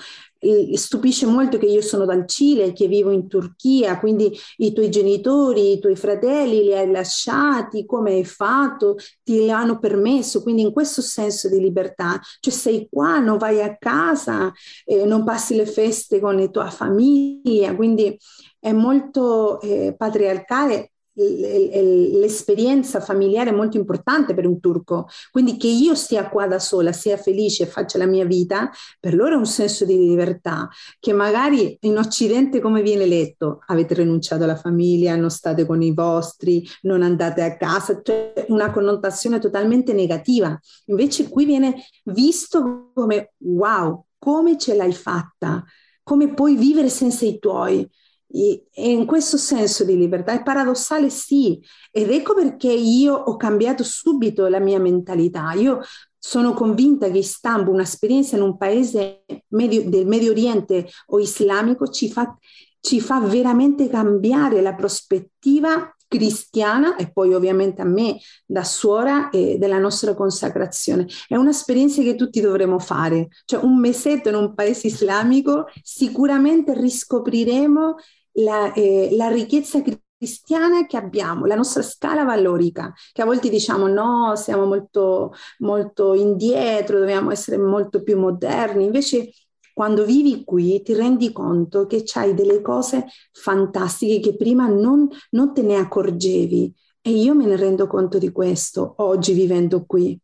stupisce 0.74 1.26
molto 1.26 1.58
che 1.58 1.66
io 1.66 1.80
sono 1.80 2.04
dal 2.04 2.26
Cile, 2.28 2.72
che 2.72 2.86
vivo 2.86 3.10
in 3.10 3.28
Turchia, 3.28 3.98
quindi 3.98 4.36
i 4.58 4.72
tuoi 4.72 4.90
genitori, 4.90 5.72
i 5.72 5.78
tuoi 5.78 5.96
fratelli 5.96 6.62
li 6.62 6.74
hai 6.74 6.90
lasciati, 6.90 7.86
come 7.86 8.12
hai 8.12 8.24
fatto, 8.24 8.96
ti 9.22 9.50
hanno 9.50 9.78
permesso, 9.78 10.42
quindi 10.42 10.62
in 10.62 10.72
questo 10.72 11.00
senso 11.00 11.48
di 11.48 11.58
libertà, 11.58 12.20
cioè 12.40 12.52
sei 12.52 12.88
qua, 12.90 13.18
non 13.18 13.38
vai 13.38 13.62
a 13.62 13.76
casa, 13.76 14.52
eh, 14.84 15.04
non 15.04 15.24
passi 15.24 15.56
le 15.56 15.66
feste 15.66 16.20
con 16.20 16.36
la 16.36 16.48
tua 16.48 16.70
famiglia, 16.70 17.74
quindi 17.74 18.16
è 18.60 18.72
molto 18.72 19.60
eh, 19.60 19.94
patriarcale 19.96 20.90
l'esperienza 21.14 23.00
familiare 23.00 23.50
è 23.50 23.55
molto 23.55 23.77
importante 23.77 24.35
per 24.35 24.46
un 24.46 24.59
turco, 24.61 25.07
quindi 25.31 25.57
che 25.57 25.68
io 25.68 25.94
stia 25.94 26.29
qua 26.29 26.46
da 26.46 26.59
sola, 26.59 26.92
sia 26.92 27.16
felice 27.16 27.62
e 27.62 27.66
faccia 27.66 27.98
la 27.98 28.07
mia 28.07 28.24
vita, 28.24 28.70
per 28.98 29.14
loro 29.14 29.35
è 29.35 29.38
un 29.38 29.46
senso 29.46 29.85
di 29.85 29.96
libertà, 29.96 30.68
che 30.98 31.12
magari 31.12 31.77
in 31.83 31.98
Occidente 31.98 32.61
come 32.61 32.83
viene 32.83 33.07
letto? 33.07 33.61
Avete 33.66 33.94
rinunciato 33.94 34.44
alla 34.44 34.57
famiglia, 34.57 35.14
non 35.16 35.31
state 35.31 35.66
con 35.66 35.83
i 35.83 35.92
vostri, 35.92 36.66
non 36.83 37.03
andate 37.03 37.42
a 37.42 37.57
casa, 37.57 38.00
cioè 38.03 38.46
una 38.48 38.70
connotazione 38.70 39.38
totalmente 39.38 39.92
negativa. 39.92 40.59
Invece 40.87 41.29
qui 41.29 41.44
viene 41.44 41.74
visto 42.05 42.90
come 42.92 43.33
wow, 43.38 44.05
come 44.18 44.59
ce 44.59 44.74
l'hai 44.74 44.92
fatta? 44.92 45.64
Come 46.03 46.35
puoi 46.35 46.57
vivere 46.57 46.88
senza 46.88 47.24
i 47.24 47.38
tuoi? 47.38 47.88
E 48.36 48.90
in 48.90 49.06
questo 49.06 49.36
senso 49.36 49.84
di 49.84 49.96
libertà 49.96 50.32
è 50.32 50.42
paradossale, 50.42 51.08
sì, 51.08 51.62
ed 51.92 52.10
ecco 52.10 52.34
perché 52.34 52.72
io 52.72 53.14
ho 53.14 53.36
cambiato 53.36 53.84
subito 53.84 54.48
la 54.48 54.58
mia 54.58 54.80
mentalità. 54.80 55.52
Io 55.52 55.80
sono 56.18 56.52
convinta 56.52 57.08
che 57.10 57.18
Istanbul, 57.18 57.74
un'esperienza 57.74 58.34
in 58.34 58.42
un 58.42 58.56
paese 58.56 59.24
medio, 59.48 59.88
del 59.88 60.06
Medio 60.06 60.32
Oriente 60.32 60.88
o 61.06 61.20
islamico, 61.20 61.86
ci 61.86 62.10
fa, 62.10 62.36
ci 62.80 63.00
fa 63.00 63.20
veramente 63.20 63.88
cambiare 63.88 64.60
la 64.62 64.74
prospettiva 64.74 65.94
cristiana 66.08 66.96
e 66.96 67.12
poi 67.12 67.34
ovviamente 67.34 67.82
a 67.82 67.84
me 67.84 68.18
da 68.46 68.64
suora 68.64 69.30
e 69.30 69.58
della 69.58 69.78
nostra 69.78 70.14
consacrazione. 70.14 71.06
È 71.28 71.36
un'esperienza 71.36 72.02
che 72.02 72.16
tutti 72.16 72.40
dovremo 72.40 72.80
fare, 72.80 73.28
cioè 73.44 73.62
un 73.62 73.78
mesetto 73.78 74.28
in 74.28 74.34
un 74.34 74.54
paese 74.54 74.88
islamico 74.88 75.66
sicuramente 75.82 76.74
riscopriremo 76.74 77.94
la, 78.34 78.72
eh, 78.72 79.08
la 79.12 79.28
ricchezza 79.28 79.82
cristiana 80.16 80.86
che 80.86 80.96
abbiamo, 80.96 81.44
la 81.46 81.54
nostra 81.54 81.82
scala 81.82 82.24
valorica, 82.24 82.92
che 83.12 83.22
a 83.22 83.24
volte 83.24 83.48
diciamo 83.48 83.86
no, 83.86 84.34
siamo 84.36 84.64
molto, 84.66 85.32
molto 85.58 86.14
indietro, 86.14 86.98
dobbiamo 86.98 87.30
essere 87.30 87.58
molto 87.58 88.02
più 88.02 88.18
moderni, 88.18 88.84
invece 88.84 89.30
quando 89.72 90.04
vivi 90.04 90.44
qui 90.44 90.82
ti 90.82 90.94
rendi 90.94 91.32
conto 91.32 91.86
che 91.86 92.02
c'hai 92.04 92.34
delle 92.34 92.60
cose 92.62 93.06
fantastiche 93.32 94.20
che 94.30 94.36
prima 94.36 94.68
non, 94.68 95.08
non 95.30 95.52
te 95.52 95.62
ne 95.62 95.76
accorgevi 95.76 96.72
e 97.02 97.10
io 97.10 97.34
me 97.34 97.44
ne 97.46 97.56
rendo 97.56 97.86
conto 97.86 98.18
di 98.18 98.30
questo 98.30 98.94
oggi 98.98 99.32
vivendo 99.32 99.84
qui. 99.84 100.18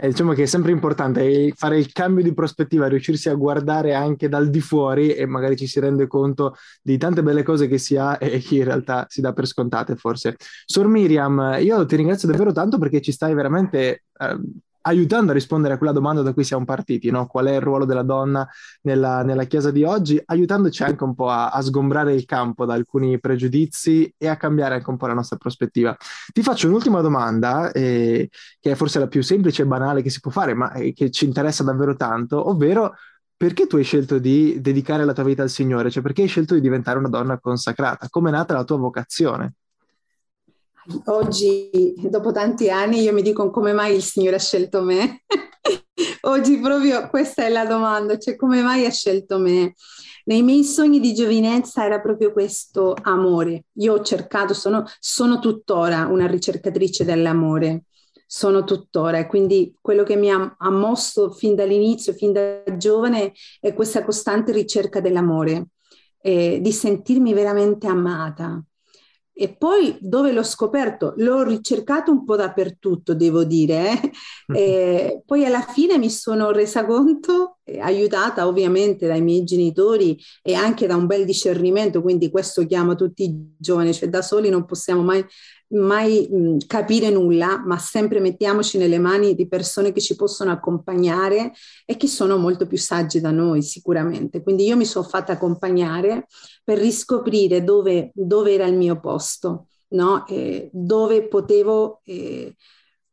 Eh, 0.00 0.08
diciamo 0.08 0.32
che 0.32 0.44
è 0.44 0.46
sempre 0.46 0.70
importante 0.70 1.52
fare 1.56 1.76
il 1.76 1.90
cambio 1.90 2.22
di 2.22 2.32
prospettiva, 2.32 2.86
riuscirsi 2.86 3.28
a 3.28 3.34
guardare 3.34 3.94
anche 3.94 4.28
dal 4.28 4.48
di 4.48 4.60
fuori 4.60 5.12
e 5.12 5.26
magari 5.26 5.56
ci 5.56 5.66
si 5.66 5.80
rende 5.80 6.06
conto 6.06 6.54
di 6.80 6.96
tante 6.98 7.20
belle 7.22 7.42
cose 7.42 7.66
che 7.66 7.78
si 7.78 7.96
ha 7.96 8.16
e 8.20 8.38
che 8.38 8.56
in 8.56 8.64
realtà 8.64 9.06
si 9.08 9.20
dà 9.20 9.32
per 9.32 9.46
scontate 9.46 9.96
forse. 9.96 10.36
Sor 10.64 10.86
Miriam, 10.86 11.58
io 11.60 11.84
ti 11.84 11.96
ringrazio 11.96 12.28
davvero 12.28 12.52
tanto 12.52 12.78
perché 12.78 13.00
ci 13.00 13.10
stai 13.10 13.34
veramente 13.34 14.04
eh, 14.20 14.38
aiutando 14.88 15.30
a 15.30 15.34
rispondere 15.34 15.74
a 15.74 15.76
quella 15.76 15.92
domanda 15.92 16.22
da 16.22 16.32
cui 16.32 16.44
siamo 16.44 16.64
partiti, 16.64 17.10
no? 17.10 17.26
qual 17.26 17.46
è 17.46 17.54
il 17.54 17.60
ruolo 17.60 17.84
della 17.84 18.02
donna 18.02 18.48
nella, 18.82 19.22
nella 19.22 19.44
Chiesa 19.44 19.70
di 19.70 19.84
oggi, 19.84 20.20
aiutandoci 20.24 20.82
anche 20.82 21.04
un 21.04 21.14
po' 21.14 21.28
a, 21.28 21.50
a, 21.50 21.60
sgombrare 21.60 22.14
il 22.14 22.24
campo 22.24 22.64
da 22.64 22.74
alcuni 22.74 23.20
pregiudizi 23.20 24.12
e 24.16 24.28
a 24.28 24.36
cambiare 24.36 24.76
anche 24.76 24.90
un 24.90 24.96
po' 24.96 25.06
la 25.06 25.14
nostra 25.14 25.36
prospettiva. 25.36 25.96
Ti 26.32 26.42
faccio 26.42 26.68
un'ultima 26.68 27.00
domanda, 27.00 27.70
eh, 27.72 28.28
che 28.58 28.70
è 28.70 28.74
forse 28.74 28.98
la 28.98 29.08
più 29.08 29.22
semplice 29.22 29.62
e 29.62 29.66
banale 29.66 30.02
che 30.02 30.10
si 30.10 30.20
può 30.20 30.30
fare, 30.30 30.54
ma 30.54 30.72
eh, 30.72 30.92
che 30.92 31.10
ci 31.10 31.26
interessa 31.26 31.62
davvero 31.62 31.94
tanto, 31.94 32.48
ovvero 32.48 32.94
perché 33.36 33.66
tu 33.66 33.76
hai 33.76 33.84
scelto 33.84 34.18
di 34.18 34.60
dedicare 34.60 35.04
la 35.04 35.12
tua 35.12 35.24
vita 35.24 35.42
al 35.42 35.50
Signore? 35.50 35.90
Cioè 35.90 36.02
perché 36.02 36.22
hai 36.22 36.28
scelto 36.28 36.54
di 36.54 36.60
diventare 36.60 36.98
una 36.98 37.08
donna 37.08 37.38
consacrata? 37.38 38.08
Come 38.08 38.30
è 38.30 38.32
nata 38.32 38.54
la 38.54 38.64
tua 38.64 38.78
vocazione? 38.78 39.54
Oggi, 41.06 41.94
dopo 42.08 42.32
tanti 42.32 42.70
anni, 42.70 43.00
io 43.00 43.12
mi 43.12 43.22
dico 43.22 43.50
come 43.50 43.72
mai 43.72 43.94
il 43.94 44.02
Signore 44.02 44.36
ha 44.36 44.40
scelto 44.40 44.82
me. 44.82 45.22
oggi 46.22 46.58
proprio 46.58 47.08
questa 47.08 47.44
è 47.44 47.48
la 47.48 47.66
domanda, 47.66 48.18
cioè 48.18 48.36
come 48.36 48.62
mai 48.62 48.86
ha 48.86 48.90
scelto 48.90 49.38
me? 49.38 49.74
Nei 50.24 50.42
miei 50.42 50.64
sogni 50.64 51.00
di 51.00 51.14
giovinezza 51.14 51.84
era 51.84 52.00
proprio 52.00 52.32
questo 52.32 52.94
amore. 53.02 53.64
Io 53.74 53.94
ho 53.94 54.02
cercato, 54.02 54.52
sono, 54.52 54.84
sono 54.98 55.38
tuttora 55.38 56.06
una 56.06 56.26
ricercatrice 56.26 57.04
dell'amore, 57.04 57.84
sono 58.26 58.64
tuttora 58.64 59.18
e 59.18 59.26
quindi 59.26 59.74
quello 59.80 60.02
che 60.02 60.16
mi 60.16 60.30
ha, 60.30 60.54
ha 60.58 60.70
mosso 60.70 61.30
fin 61.30 61.54
dall'inizio, 61.54 62.12
fin 62.12 62.32
da 62.32 62.62
giovane, 62.76 63.32
è 63.58 63.72
questa 63.72 64.04
costante 64.04 64.52
ricerca 64.52 65.00
dell'amore, 65.00 65.68
eh, 66.20 66.58
di 66.60 66.72
sentirmi 66.72 67.32
veramente 67.32 67.86
amata, 67.86 68.62
e 69.40 69.54
poi 69.54 69.96
dove 70.00 70.32
l'ho 70.32 70.42
scoperto? 70.42 71.14
L'ho 71.18 71.44
ricercato 71.44 72.10
un 72.10 72.24
po' 72.24 72.34
dappertutto, 72.34 73.14
devo 73.14 73.44
dire. 73.44 73.92
Eh? 73.92 74.10
E 74.58 75.22
poi 75.26 75.44
alla 75.44 75.60
fine 75.60 75.98
mi 75.98 76.10
sono 76.10 76.50
resa 76.50 76.84
conto, 76.84 77.58
eh, 77.62 77.78
aiutata 77.78 78.46
ovviamente 78.48 79.06
dai 79.06 79.20
miei 79.20 79.44
genitori 79.44 80.18
e 80.42 80.54
anche 80.54 80.86
da 80.86 80.96
un 80.96 81.06
bel 81.06 81.24
discernimento, 81.24 82.02
quindi 82.02 82.30
questo 82.30 82.66
chiama 82.66 82.94
tutti 82.94 83.24
i 83.24 83.54
giovani, 83.56 83.92
cioè 83.94 84.08
da 84.08 84.22
soli 84.22 84.48
non 84.48 84.64
possiamo 84.64 85.02
mai 85.02 85.24
mai 85.70 86.28
mh, 86.30 86.66
capire 86.66 87.10
nulla, 87.10 87.62
ma 87.64 87.78
sempre 87.78 88.20
mettiamoci 88.20 88.78
nelle 88.78 88.98
mani 88.98 89.34
di 89.34 89.48
persone 89.48 89.92
che 89.92 90.00
ci 90.00 90.16
possono 90.16 90.50
accompagnare 90.50 91.52
e 91.84 91.96
che 91.96 92.06
sono 92.06 92.38
molto 92.38 92.66
più 92.66 92.78
sagge 92.78 93.20
da 93.20 93.30
noi 93.30 93.62
sicuramente. 93.62 94.42
Quindi 94.42 94.64
io 94.64 94.76
mi 94.76 94.86
sono 94.86 95.06
fatta 95.06 95.32
accompagnare 95.32 96.26
per 96.64 96.78
riscoprire 96.78 97.62
dove, 97.64 98.10
dove 98.14 98.52
era 98.54 98.66
il 98.66 98.76
mio 98.76 98.98
posto, 99.00 99.66
no? 99.88 100.26
eh, 100.26 100.70
dove 100.72 101.28
potevo 101.28 102.00
eh, 102.04 102.54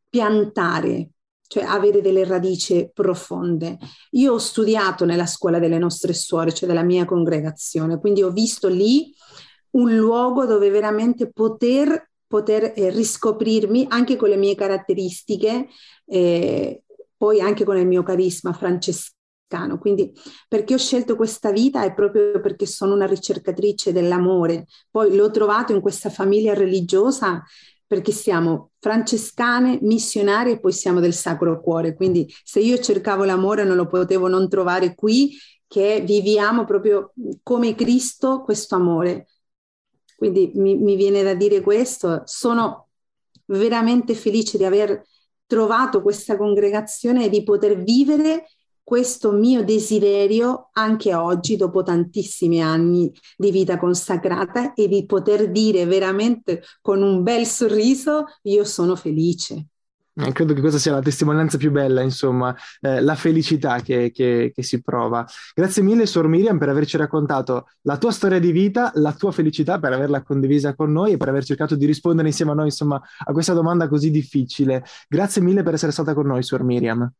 piantare, 0.08 1.10
cioè 1.48 1.64
avere 1.64 2.00
delle 2.00 2.24
radici 2.24 2.90
profonde. 2.92 3.78
Io 4.12 4.32
ho 4.32 4.38
studiato 4.38 5.04
nella 5.04 5.26
scuola 5.26 5.58
delle 5.58 5.78
nostre 5.78 6.14
suore, 6.14 6.52
cioè 6.52 6.68
della 6.68 6.82
mia 6.82 7.04
congregazione, 7.04 7.98
quindi 7.98 8.22
ho 8.22 8.30
visto 8.30 8.68
lì 8.68 9.12
un 9.72 9.94
luogo 9.94 10.46
dove 10.46 10.70
veramente 10.70 11.30
poter 11.30 12.10
poter 12.26 12.72
eh, 12.76 12.90
riscoprirmi 12.90 13.86
anche 13.88 14.16
con 14.16 14.28
le 14.28 14.36
mie 14.36 14.54
caratteristiche, 14.54 15.68
eh, 16.06 16.82
poi 17.16 17.40
anche 17.40 17.64
con 17.64 17.76
il 17.76 17.86
mio 17.86 18.02
carisma 18.02 18.52
francescano. 18.52 19.78
Quindi 19.78 20.12
perché 20.48 20.74
ho 20.74 20.78
scelto 20.78 21.14
questa 21.16 21.52
vita 21.52 21.84
è 21.84 21.94
proprio 21.94 22.40
perché 22.40 22.66
sono 22.66 22.94
una 22.94 23.06
ricercatrice 23.06 23.92
dell'amore. 23.92 24.66
Poi 24.90 25.14
l'ho 25.14 25.30
trovato 25.30 25.72
in 25.72 25.80
questa 25.80 26.10
famiglia 26.10 26.52
religiosa 26.52 27.42
perché 27.86 28.10
siamo 28.10 28.72
francescane, 28.80 29.78
missionarie 29.82 30.54
e 30.54 30.60
poi 30.60 30.72
siamo 30.72 30.98
del 30.98 31.14
Sacro 31.14 31.60
Cuore. 31.60 31.94
Quindi 31.94 32.28
se 32.42 32.58
io 32.60 32.78
cercavo 32.78 33.24
l'amore 33.24 33.62
non 33.64 33.76
lo 33.76 33.86
potevo 33.86 34.26
non 34.26 34.48
trovare 34.48 34.94
qui, 34.94 35.36
che 35.68 36.02
viviamo 36.04 36.64
proprio 36.64 37.12
come 37.42 37.74
Cristo 37.74 38.42
questo 38.42 38.76
amore 38.76 39.26
quindi 40.16 40.50
mi, 40.54 40.76
mi 40.76 40.96
viene 40.96 41.22
da 41.22 41.34
dire 41.34 41.60
questo, 41.60 42.22
sono 42.24 42.88
veramente 43.46 44.14
felice 44.14 44.58
di 44.58 44.64
aver 44.64 45.04
trovato 45.46 46.02
questa 46.02 46.36
congregazione 46.36 47.26
e 47.26 47.28
di 47.28 47.42
poter 47.44 47.80
vivere 47.82 48.46
questo 48.82 49.32
mio 49.32 49.64
desiderio 49.64 50.70
anche 50.72 51.12
oggi, 51.14 51.56
dopo 51.56 51.82
tantissimi 51.82 52.62
anni 52.62 53.12
di 53.36 53.50
vita 53.50 53.78
consacrata, 53.78 54.74
e 54.74 54.86
di 54.86 55.04
poter 55.06 55.50
dire 55.50 55.84
veramente 55.86 56.62
con 56.80 57.02
un 57.02 57.22
bel 57.22 57.46
sorriso, 57.46 58.26
io 58.42 58.64
sono 58.64 58.94
felice. 58.94 59.66
Eh, 60.18 60.32
credo 60.32 60.54
che 60.54 60.60
questa 60.60 60.78
sia 60.78 60.92
la 60.92 61.02
testimonianza 61.02 61.58
più 61.58 61.70
bella, 61.70 62.00
insomma, 62.00 62.56
eh, 62.80 63.02
la 63.02 63.14
felicità 63.14 63.80
che, 63.80 64.10
che, 64.10 64.50
che, 64.54 64.62
si 64.62 64.80
prova. 64.80 65.26
Grazie 65.54 65.82
mille, 65.82 66.06
Sor 66.06 66.26
Miriam, 66.26 66.56
per 66.56 66.70
averci 66.70 66.96
raccontato 66.96 67.66
la 67.82 67.98
tua 67.98 68.12
storia 68.12 68.38
di 68.38 68.50
vita, 68.50 68.92
la 68.94 69.12
tua 69.12 69.30
felicità, 69.30 69.78
per 69.78 69.92
averla 69.92 70.22
condivisa 70.22 70.74
con 70.74 70.90
noi 70.90 71.12
e 71.12 71.16
per 71.18 71.28
aver 71.28 71.44
cercato 71.44 71.76
di 71.76 71.84
rispondere 71.84 72.28
insieme 72.28 72.52
a 72.52 72.54
noi, 72.54 72.66
insomma, 72.66 72.98
a 73.18 73.32
questa 73.32 73.52
domanda 73.52 73.88
così 73.88 74.10
difficile. 74.10 74.84
Grazie 75.06 75.42
mille 75.42 75.62
per 75.62 75.74
essere 75.74 75.92
stata 75.92 76.14
con 76.14 76.26
noi, 76.26 76.42
Sor 76.42 76.62
Miriam. 76.62 77.12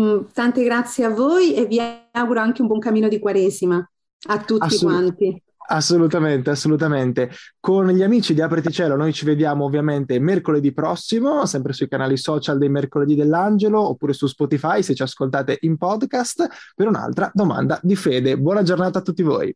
Mm, 0.00 0.22
tante 0.32 0.64
grazie 0.64 1.04
a 1.04 1.10
voi 1.10 1.54
e 1.54 1.66
vi 1.66 1.78
auguro 2.10 2.40
anche 2.40 2.60
un 2.60 2.66
buon 2.66 2.80
cammino 2.80 3.06
di 3.06 3.20
Quaresima 3.20 3.88
a 4.28 4.38
tutti 4.42 4.64
Assolut- 4.64 5.16
quanti. 5.16 5.42
Assolutamente, 5.68 6.50
assolutamente. 6.50 7.30
Con 7.60 7.88
gli 7.88 8.02
amici 8.02 8.34
di 8.34 8.40
Apriti 8.40 8.70
Cielo 8.70 8.96
noi 8.96 9.12
ci 9.12 9.24
vediamo 9.24 9.64
ovviamente 9.64 10.18
mercoledì 10.18 10.72
prossimo, 10.72 11.46
sempre 11.46 11.72
sui 11.72 11.88
canali 11.88 12.16
social 12.16 12.58
dei 12.58 12.68
Mercoledì 12.68 13.14
dell'Angelo 13.14 13.80
oppure 13.88 14.12
su 14.12 14.26
Spotify 14.26 14.82
se 14.82 14.94
ci 14.94 15.02
ascoltate 15.02 15.58
in 15.62 15.76
podcast 15.76 16.48
per 16.74 16.88
un'altra 16.88 17.30
domanda 17.32 17.78
di 17.82 17.96
fede. 17.96 18.36
Buona 18.36 18.62
giornata 18.62 18.98
a 18.98 19.02
tutti 19.02 19.22
voi. 19.22 19.54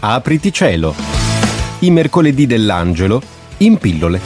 Apriti 0.00 0.52
Cielo. 0.52 0.94
I 1.80 1.90
Mercoledì 1.90 2.46
dell'Angelo 2.46 3.22
in 3.58 3.78
pillole. 3.78 4.20